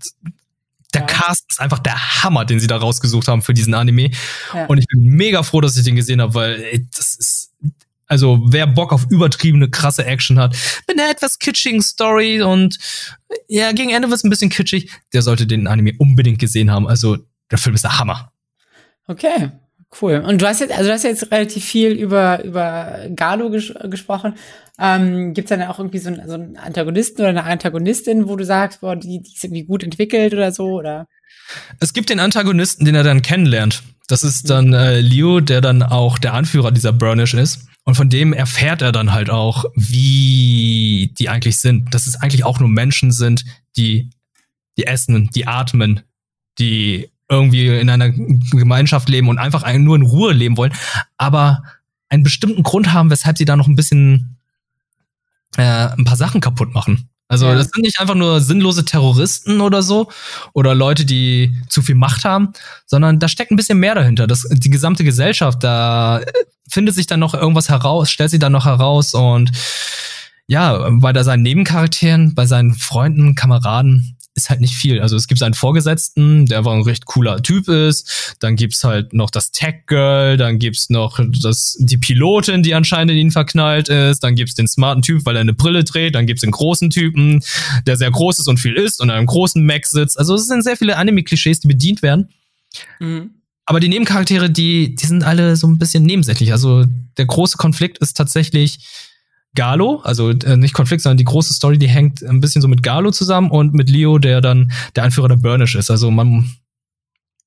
[0.93, 1.07] der ja.
[1.07, 4.11] Cast ist einfach der Hammer, den sie da rausgesucht haben für diesen Anime.
[4.53, 4.67] Ja.
[4.67, 7.53] Und ich bin mega froh, dass ich den gesehen habe, weil ey, das ist
[8.07, 10.55] also wer Bock auf übertriebene krasse Action hat,
[10.87, 12.79] mit einer etwas kitschigen Story und
[13.49, 16.87] ja, gegen Ende wird es ein bisschen kitschig, der sollte den Anime unbedingt gesehen haben.
[16.87, 17.17] Also
[17.51, 18.33] der Film ist der Hammer.
[19.07, 19.51] Okay,
[20.01, 20.23] cool.
[20.27, 24.35] Und du hast jetzt, also du hast jetzt relativ viel über, über Galo ges gesprochen.
[24.79, 28.37] Ähm, Gibt es dann auch irgendwie so einen, so einen Antagonisten oder eine Antagonistin, wo
[28.37, 31.09] du sagst, boah, die, die ist irgendwie gut entwickelt oder so, oder?
[31.81, 33.83] Es gibt den Antagonisten, den er dann kennenlernt.
[34.07, 37.67] Das ist dann äh, Leo, der dann auch der Anführer dieser Burnish ist.
[37.85, 41.95] Und von dem erfährt er dann halt auch, wie die eigentlich sind.
[41.95, 43.45] Dass es eigentlich auch nur Menschen sind,
[43.77, 44.11] die,
[44.77, 46.03] die essen, die atmen,
[46.59, 50.73] die irgendwie in einer Gemeinschaft leben und einfach nur in Ruhe leben wollen,
[51.17, 51.63] aber
[52.09, 54.37] einen bestimmten Grund haben, weshalb sie da noch ein bisschen
[55.57, 57.09] äh, ein paar Sachen kaputt machen.
[57.29, 57.55] Also ja.
[57.55, 60.11] das sind nicht einfach nur sinnlose Terroristen oder so
[60.55, 62.55] oder Leute, die zu viel Macht haben,
[62.87, 64.27] sondern da steckt ein bisschen mehr dahinter.
[64.27, 66.23] Das, die gesamte Gesellschaft, da
[66.69, 69.53] findet sich dann noch irgendwas heraus, stellt sie dann noch heraus und
[70.47, 75.01] ja, bei seinen Nebencharakteren, bei seinen Freunden, Kameraden, ist halt nicht viel.
[75.01, 78.37] Also es gibt einen Vorgesetzten, der aber ein recht cooler Typ ist.
[78.41, 83.13] Dann gibt's halt noch das Tech Girl, dann gibt's noch das, die Pilotin, die anscheinend
[83.13, 84.21] in ihn verknallt ist.
[84.25, 86.15] Dann gibt's den smarten Typ, weil er eine Brille dreht.
[86.15, 87.43] Dann gibt's den großen Typen,
[87.87, 90.19] der sehr groß ist und viel isst und an einem großen Mac sitzt.
[90.19, 92.29] Also es sind sehr viele Anime-Klischees, die bedient werden.
[93.01, 93.31] Mhm.
[93.67, 96.53] Aber die Nebencharaktere, die, die sind alle so ein bisschen nebensächlich.
[96.53, 96.87] Also
[97.19, 98.79] der große Konflikt ist tatsächlich
[99.55, 102.83] Galo, also äh, nicht Konflikt, sondern die große Story, die hängt ein bisschen so mit
[102.83, 105.91] Galo zusammen und mit Leo, der dann der Anführer der Burnish ist.
[105.91, 106.51] Also man,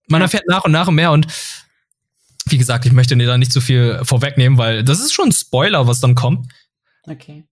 [0.08, 1.28] man erfährt nach und nach und mehr und
[2.48, 5.32] wie gesagt, ich möchte dir da nicht zu viel vorwegnehmen, weil das ist schon ein
[5.32, 6.52] Spoiler, was dann kommt.
[7.04, 7.46] Okay.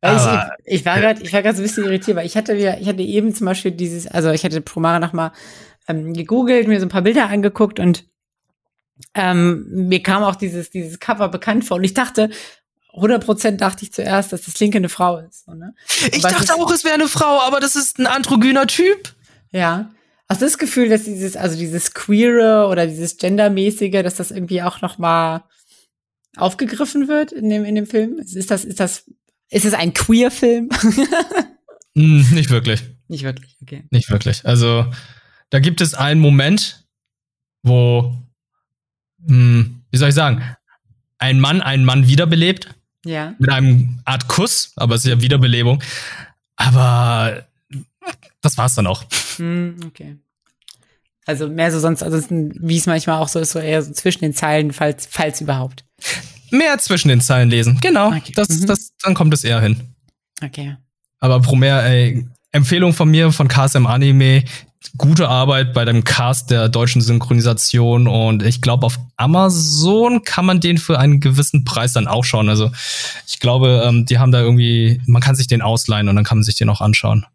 [0.00, 2.56] Weil ich, ich, war gerade, ich war gerade so ein bisschen irritiert, weil ich hatte
[2.56, 5.32] wieder, ich hatte eben zum Beispiel dieses, also ich hatte Promara noch mal
[5.86, 8.04] ähm, gegoogelt, mir so ein paar Bilder angeguckt und
[9.14, 12.30] ähm, mir kam auch dieses, dieses Cover bekannt vor und ich dachte,
[12.94, 15.46] 100% dachte ich zuerst, dass das Linke eine Frau ist.
[15.46, 15.74] So, ne?
[16.12, 19.14] Ich dachte auch, es wäre eine Frau, aber das ist ein androgyner Typ.
[19.50, 19.90] Ja.
[20.28, 24.62] Hast du das Gefühl, dass dieses, also dieses Queere oder dieses Gendermäßige, dass das irgendwie
[24.62, 25.44] auch noch mal
[26.36, 28.18] aufgegriffen wird in dem, in dem Film?
[28.18, 29.10] Ist das, ist das,
[29.48, 30.68] ist es ein Queer-Film?
[31.96, 32.82] hm, nicht wirklich.
[33.08, 33.84] Nicht wirklich, okay.
[33.90, 34.44] Nicht wirklich.
[34.46, 34.86] Also,
[35.50, 36.86] da gibt es einen Moment,
[37.62, 38.16] wo,
[39.26, 40.42] hm, wie soll ich sagen,
[41.18, 42.74] ein Mann einen Mann wiederbelebt
[43.04, 43.34] ja.
[43.38, 45.82] Mit einem Art Kuss, aber es ist ja Wiederbelebung.
[46.56, 47.44] Aber
[48.40, 49.04] das war's dann auch.
[49.36, 50.16] Hm, okay.
[51.24, 54.20] Also mehr so sonst, also wie es manchmal auch so ist, so eher so zwischen
[54.20, 55.84] den Zeilen, falls, falls überhaupt.
[56.50, 58.08] Mehr zwischen den Zeilen lesen, genau.
[58.08, 58.32] Okay.
[58.34, 58.66] Das, mhm.
[58.66, 59.94] das, dann kommt es eher hin.
[60.42, 60.76] Okay.
[61.20, 64.44] Aber Promer, ey, Empfehlung von mir von KSM Anime,
[64.98, 70.60] gute Arbeit bei dem Cast der deutschen Synchronisation und ich glaube, auf Amazon kann man
[70.60, 72.48] den für einen gewissen Preis dann auch schauen.
[72.48, 72.70] Also
[73.26, 76.38] ich glaube, ähm, die haben da irgendwie, man kann sich den ausleihen und dann kann
[76.38, 77.26] man sich den auch anschauen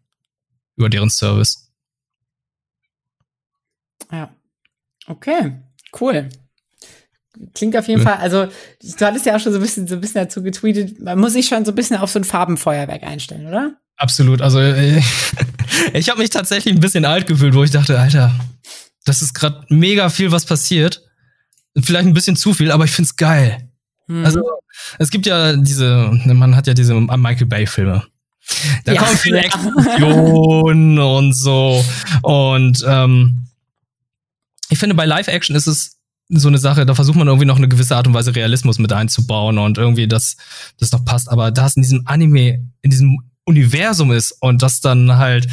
[0.76, 1.70] über deren Service.
[4.12, 4.30] Ja.
[5.06, 5.52] Okay,
[6.00, 6.28] cool.
[7.54, 8.08] Klingt auf jeden ja.
[8.08, 11.00] Fall, also du hattest ja auch schon so ein bisschen, so ein bisschen dazu getweetet,
[11.00, 13.76] man muss sich schon so ein bisschen auf so ein Farbenfeuerwerk einstellen, oder?
[13.96, 14.42] Absolut.
[14.42, 15.02] Also äh,
[15.92, 18.34] ich habe mich tatsächlich ein bisschen alt gefühlt, wo ich dachte, Alter,
[19.04, 21.02] das ist gerade mega viel, was passiert.
[21.76, 23.68] Vielleicht ein bisschen zu viel, aber ich find's geil.
[24.06, 24.24] Mhm.
[24.24, 24.42] Also
[24.98, 28.04] es gibt ja diese, man hat ja diese Michael Bay Filme.
[28.84, 29.02] Da ja.
[29.02, 31.84] kommen viele Explosionen und so.
[32.22, 33.48] Und ähm,
[34.70, 35.98] ich finde, bei Live-Action ist es
[36.30, 38.92] so eine Sache, da versucht man irgendwie noch eine gewisse Art und Weise Realismus mit
[38.92, 40.36] einzubauen und irgendwie das,
[40.78, 41.30] das noch passt.
[41.30, 45.48] Aber da ist in diesem Anime, in diesem Universum ist und dass dann halt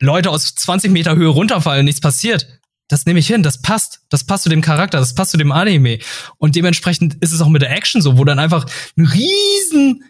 [0.00, 2.60] Leute aus 20 Meter Höhe runterfallen und nichts passiert.
[2.88, 4.00] Das nehme ich hin, das passt.
[4.08, 5.98] Das passt zu dem Charakter, das passt zu dem Anime.
[6.38, 8.66] Und dementsprechend ist es auch mit der Action so, wo dann einfach
[8.96, 10.04] ein riesen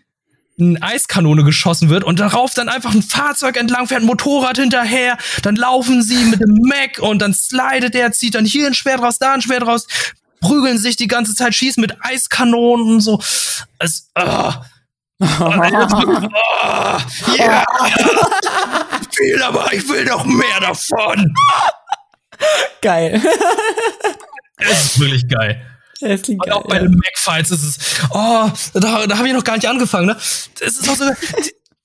[0.58, 5.16] eine Eiskanone geschossen wird und darauf dann einfach ein Fahrzeug entlang fährt, ein Motorrad hinterher,
[5.42, 9.00] dann laufen sie mit dem Mac und dann slidet der, zieht dann hier ein Schwert
[9.00, 9.86] raus, da ein Schwert raus,
[10.40, 13.20] prügeln sich die ganze Zeit, schießen mit Eiskanonen und so.
[13.78, 14.10] Es,
[15.20, 16.98] uh, oh,
[17.36, 17.64] ja.
[19.10, 21.34] Ich will aber, ich will noch mehr davon.
[22.80, 23.22] Geil.
[24.58, 25.66] Es ist wirklich geil.
[26.00, 26.82] Das klingt Und geil, auch bei ja.
[26.82, 27.78] den Mac-Fights ist es,
[28.10, 30.16] oh, da, da habe ich noch gar nicht angefangen, ne?
[30.16, 31.04] Es ist auch so,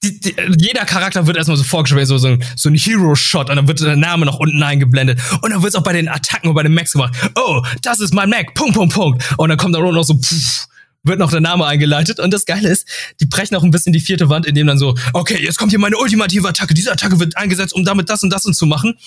[0.04, 3.56] die, die, jeder Charakter wird erstmal so vorgestellt, so, so ein, so ein Hero-Shot und
[3.56, 5.20] dann wird der Name noch unten eingeblendet.
[5.42, 7.14] Und dann wird es auch bei den Attacken und bei den Macs gemacht.
[7.36, 9.24] Oh, das ist mein Mac, Punkt, Punkt, Punkt.
[9.38, 10.68] Und dann kommt da noch so, pff,
[11.06, 12.20] wird noch der Name eingeleitet.
[12.20, 12.88] Und das Geile ist,
[13.20, 15.80] die brechen auch ein bisschen die vierte Wand, indem dann so, okay, jetzt kommt hier
[15.80, 16.74] meine ultimative Attacke.
[16.74, 18.97] Diese Attacke wird eingesetzt, um damit das und das und zu machen.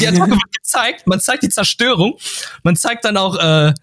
[0.00, 2.18] Die Attacke wird gezeigt, man zeigt die Zerstörung,
[2.62, 3.74] man zeigt dann auch äh,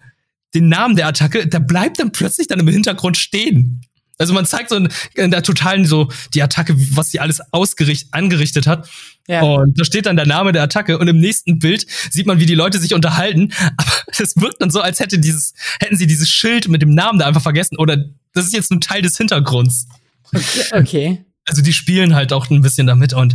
[0.54, 3.82] den Namen der Attacke, da bleibt dann plötzlich dann im Hintergrund stehen.
[4.18, 8.08] Also man zeigt so in, in der totalen so die Attacke, was sie alles ausgerichtet,
[8.12, 8.88] angerichtet hat.
[9.28, 9.42] Ja.
[9.42, 12.46] Und da steht dann der Name der Attacke und im nächsten Bild sieht man, wie
[12.46, 13.52] die Leute sich unterhalten.
[13.76, 17.18] Aber es wirkt dann so, als hätte dieses, hätten sie dieses Schild mit dem Namen
[17.18, 17.76] da einfach vergessen.
[17.78, 17.96] Oder
[18.32, 19.86] das ist jetzt nur Teil des Hintergrunds.
[20.32, 20.64] Okay.
[20.72, 21.24] okay.
[21.46, 23.34] Also die spielen halt auch ein bisschen damit und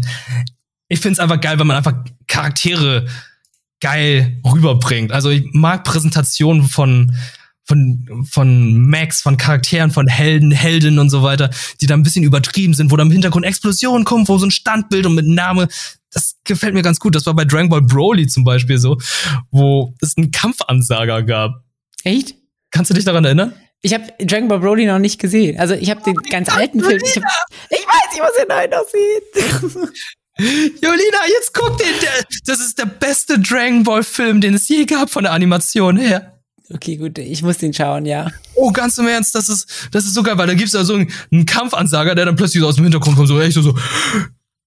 [0.88, 1.96] ich finde es einfach geil, wenn man einfach
[2.28, 3.08] Charaktere
[3.82, 5.12] geil rüberbringt.
[5.12, 7.16] Also ich mag Präsentationen von
[7.66, 11.50] von, von Max, von Charakteren, von Helden, Heldinnen und so weiter,
[11.82, 14.52] die da ein bisschen übertrieben sind, wo da im Hintergrund Explosionen kommen, wo so ein
[14.52, 15.68] Standbild und mit Name,
[16.12, 17.16] das gefällt mir ganz gut.
[17.16, 18.98] Das war bei Dragon Ball Broly zum Beispiel so,
[19.52, 21.64] wo es einen Kampfansager gab.
[22.04, 22.36] Echt?
[22.72, 23.54] Kannst du dich daran erinnern?
[23.82, 25.60] Ich habe Dragon Ball Broly noch nicht gesehen.
[25.60, 27.02] Also ich habe den ganz alten Film.
[27.04, 27.24] Ich, hab,
[27.70, 29.90] ich weiß, ich muss ihn noch sehen.
[30.82, 31.88] Jolina, jetzt guck den,
[32.46, 36.35] das ist der beste Dragon Ball Film, den es je gab von der Animation her.
[36.74, 38.32] Okay, gut, ich muss den schauen, ja.
[38.56, 40.96] Oh, ganz im Ernst, das ist, das ist so geil, weil da gibt's da so
[40.96, 43.76] einen, einen Kampfansager, der dann plötzlich so aus dem Hintergrund kommt, so echt so, so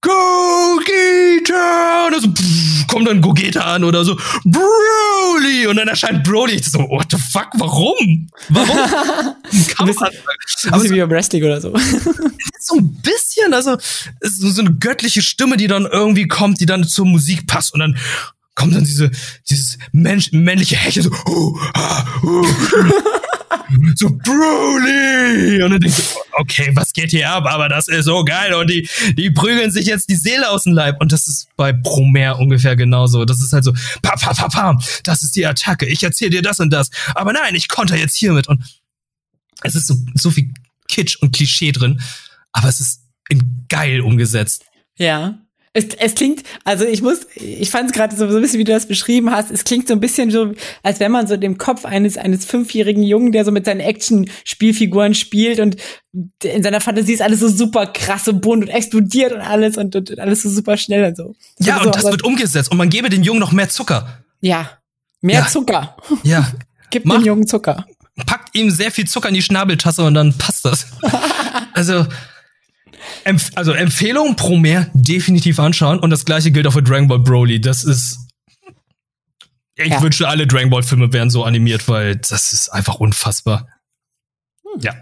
[0.01, 2.07] Gogeta!
[2.07, 5.67] Und dann so, pff, kommt dann Gogeta an oder so, Broly!
[5.67, 6.55] Und dann erscheint Broly.
[6.55, 8.29] Ich so, what the fuck, warum?
[8.49, 8.77] Warum?
[9.77, 10.19] Kampfansager.
[10.71, 11.75] Also wie beim Wrestling oder so.
[12.61, 13.77] so ein bisschen, also,
[14.21, 17.81] es so eine göttliche Stimme, die dann irgendwie kommt, die dann zur Musik passt und
[17.81, 17.99] dann
[18.59, 19.11] kommt dann diese,
[19.49, 22.45] dieses Mensch, männliche Hecheln so, ah, oh.
[23.95, 25.63] so Broly!
[25.63, 27.47] Und dann denkst du, okay, was geht hier ab?
[27.47, 30.73] Aber das ist so geil und die, die prügeln sich jetzt die Seele aus dem
[30.73, 31.01] Leib.
[31.01, 33.25] Und das ist bei Promare ungefähr genauso.
[33.25, 35.87] Das ist halt so, pa, pa, pa, pa, das ist die Attacke.
[35.87, 36.91] Ich erzähle dir das und das.
[37.15, 38.49] Aber nein, ich konnte jetzt hiermit.
[38.49, 38.65] Und
[39.63, 40.53] es ist so, so viel
[40.89, 42.01] Kitsch und Klischee drin.
[42.51, 43.03] Aber es ist
[43.69, 44.65] geil umgesetzt.
[44.97, 45.39] Ja.
[45.79, 48.65] Es, es klingt, also ich muss, ich fand es gerade so, so ein bisschen, wie
[48.65, 51.57] du das beschrieben hast, es klingt so ein bisschen so, als wenn man so dem
[51.57, 55.77] Kopf eines, eines fünfjährigen Jungen, der so mit seinen Action-Spielfiguren spielt und
[56.43, 59.95] in seiner Fantasie ist alles so super krass und bunt und explodiert und alles und,
[59.95, 61.37] und, und alles so super schnell und so.
[61.61, 64.25] Ja, so, und das wird umgesetzt und man gebe den Jungen noch mehr Zucker.
[64.41, 64.71] Ja,
[65.21, 65.47] mehr ja.
[65.47, 65.97] Zucker.
[66.25, 66.51] Ja.
[66.91, 67.87] Gib Mach, dem Jungen Zucker.
[68.27, 70.87] Packt ihm sehr viel Zucker in die Schnabeltasse und dann passt das.
[71.75, 72.07] also,
[73.25, 77.19] Empf also Empfehlung pro mehr definitiv anschauen und das gleiche gilt auch für Dragon Ball
[77.19, 77.61] Broly.
[77.61, 78.19] Das ist
[79.77, 80.03] ich ja.
[80.03, 83.69] wünschte, alle Dragon Ball Filme wären so animiert, weil das ist einfach unfassbar.
[84.65, 84.81] Hm.
[84.81, 84.95] Ja.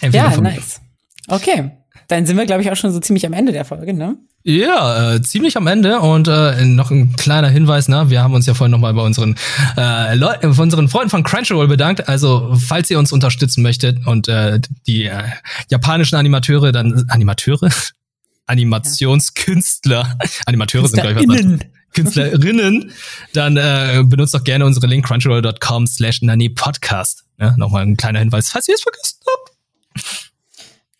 [0.00, 0.80] Empfehlung ja, nice.
[1.28, 1.70] Okay.
[2.10, 4.16] Dann sind wir, glaube ich, auch schon so ziemlich am Ende der Folge, ne?
[4.42, 8.10] Ja, äh, ziemlich am Ende und äh, noch ein kleiner Hinweis, ne?
[8.10, 9.36] Wir haben uns ja vorhin nochmal bei unseren
[9.76, 12.08] äh, Leuten, von unseren Freunden von Crunchyroll bedankt.
[12.08, 14.58] Also, falls ihr uns unterstützen möchtet und äh,
[14.88, 15.22] die äh,
[15.68, 17.70] japanischen Animateure, dann Animateure?
[18.46, 20.18] Animationskünstler.
[20.46, 21.60] Animateure sind gleich was.
[21.94, 22.90] Künstlerinnen,
[23.34, 27.24] dann äh, benutzt doch gerne unsere Link crunchyroll.com slash nani podcast.
[27.38, 30.26] Ja, Nochmal ein kleiner Hinweis, falls ihr es vergessen habt.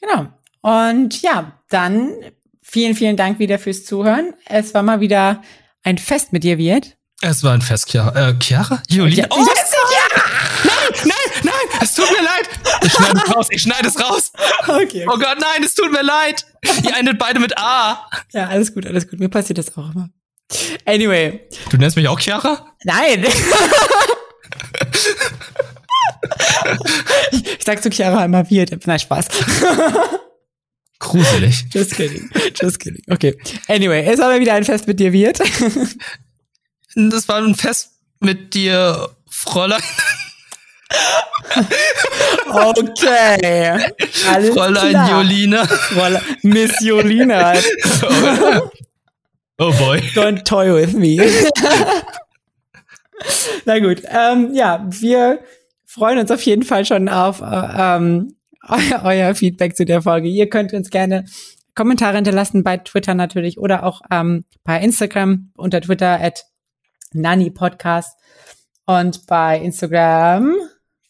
[0.01, 0.40] Genau.
[0.63, 2.13] Und ja, dann
[2.73, 4.33] Vielen, vielen Dank wieder fürs Zuhören.
[4.47, 5.43] Es war mal wieder
[5.83, 6.97] ein Fest mit dir, Wirt.
[7.21, 8.29] Es war ein Fest, Chiara.
[8.29, 8.81] Äh, Chiara?
[8.89, 9.27] Julina?
[9.29, 9.45] Oh, ja.
[10.63, 12.49] Nein, nein, nein, es tut mir leid.
[12.85, 14.31] Ich schneide es raus, ich schneide es raus.
[14.61, 15.05] Okay, okay.
[15.09, 16.47] Oh Gott, nein, es tut mir leid.
[16.85, 18.09] Ihr endet beide mit A.
[18.33, 19.19] Ja, alles gut, alles gut.
[19.19, 20.11] Mir passiert das auch immer.
[20.85, 21.41] Anyway.
[21.71, 22.67] Du nennst mich auch Chiara?
[22.85, 23.25] Nein.
[27.33, 28.79] ich sag zu Chiara immer Wirt.
[28.87, 29.27] Na, Spaß.
[31.01, 31.65] Gruselig.
[31.73, 32.31] Just kidding.
[32.55, 33.03] Just kidding.
[33.11, 33.35] Okay.
[33.69, 35.41] Anyway, es war mal wieder ein Fest mit dir, Wirt.
[36.97, 39.81] Das war ein Fest mit dir, Fräulein.
[42.49, 43.79] Okay.
[44.29, 45.23] Alles Fräulein klar.
[45.23, 45.67] Jolina.
[45.67, 47.55] Fräulein, Miss Jolina.
[49.63, 50.01] Oh boy.
[50.15, 51.19] Don't toy with me.
[53.67, 54.03] Na gut.
[54.09, 55.41] Ähm, ja, wir
[55.85, 58.37] freuen uns auf jeden Fall schon auf äh, ähm,
[58.69, 60.29] euer, euer Feedback zu der Folge.
[60.29, 61.25] Ihr könnt uns gerne
[61.75, 66.45] Kommentare hinterlassen bei Twitter natürlich oder auch ähm, bei Instagram unter Twitter at
[67.13, 68.19] Nani Podcast
[68.87, 70.55] und bei Instagram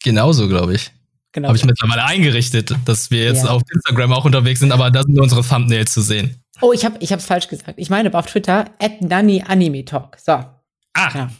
[0.02, 0.92] genauso, glaube ich.
[1.32, 1.48] Genau.
[1.48, 3.50] Habe ich mittlerweile eingerichtet, dass wir jetzt ja.
[3.50, 6.42] auf Instagram auch unterwegs sind, aber da sind nur unsere Thumbnails zu sehen.
[6.60, 7.74] Oh, ich habe ich es falsch gesagt.
[7.76, 10.18] Ich meine auf Twitter at Nani Anime Talk.
[10.18, 10.32] So.
[10.32, 11.10] Ah.
[11.14, 11.30] Ja.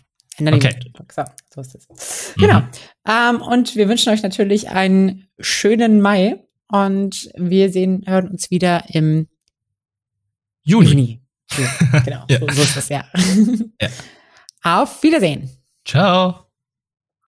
[0.40, 0.74] Okay.
[1.14, 1.24] So,
[1.54, 2.34] so ist es.
[2.36, 2.40] Mhm.
[2.40, 2.62] Genau.
[3.06, 8.84] Ähm, und wir wünschen euch natürlich einen schönen Mai und wir sehen, hören uns wieder
[8.88, 9.28] im
[10.62, 10.88] Juni.
[10.88, 11.20] Juni.
[12.04, 12.38] Genau, ja.
[12.38, 13.04] so, so, ist das ja.
[13.80, 13.88] ja.
[14.62, 15.50] Auf Wiedersehen.
[15.84, 16.49] Ciao.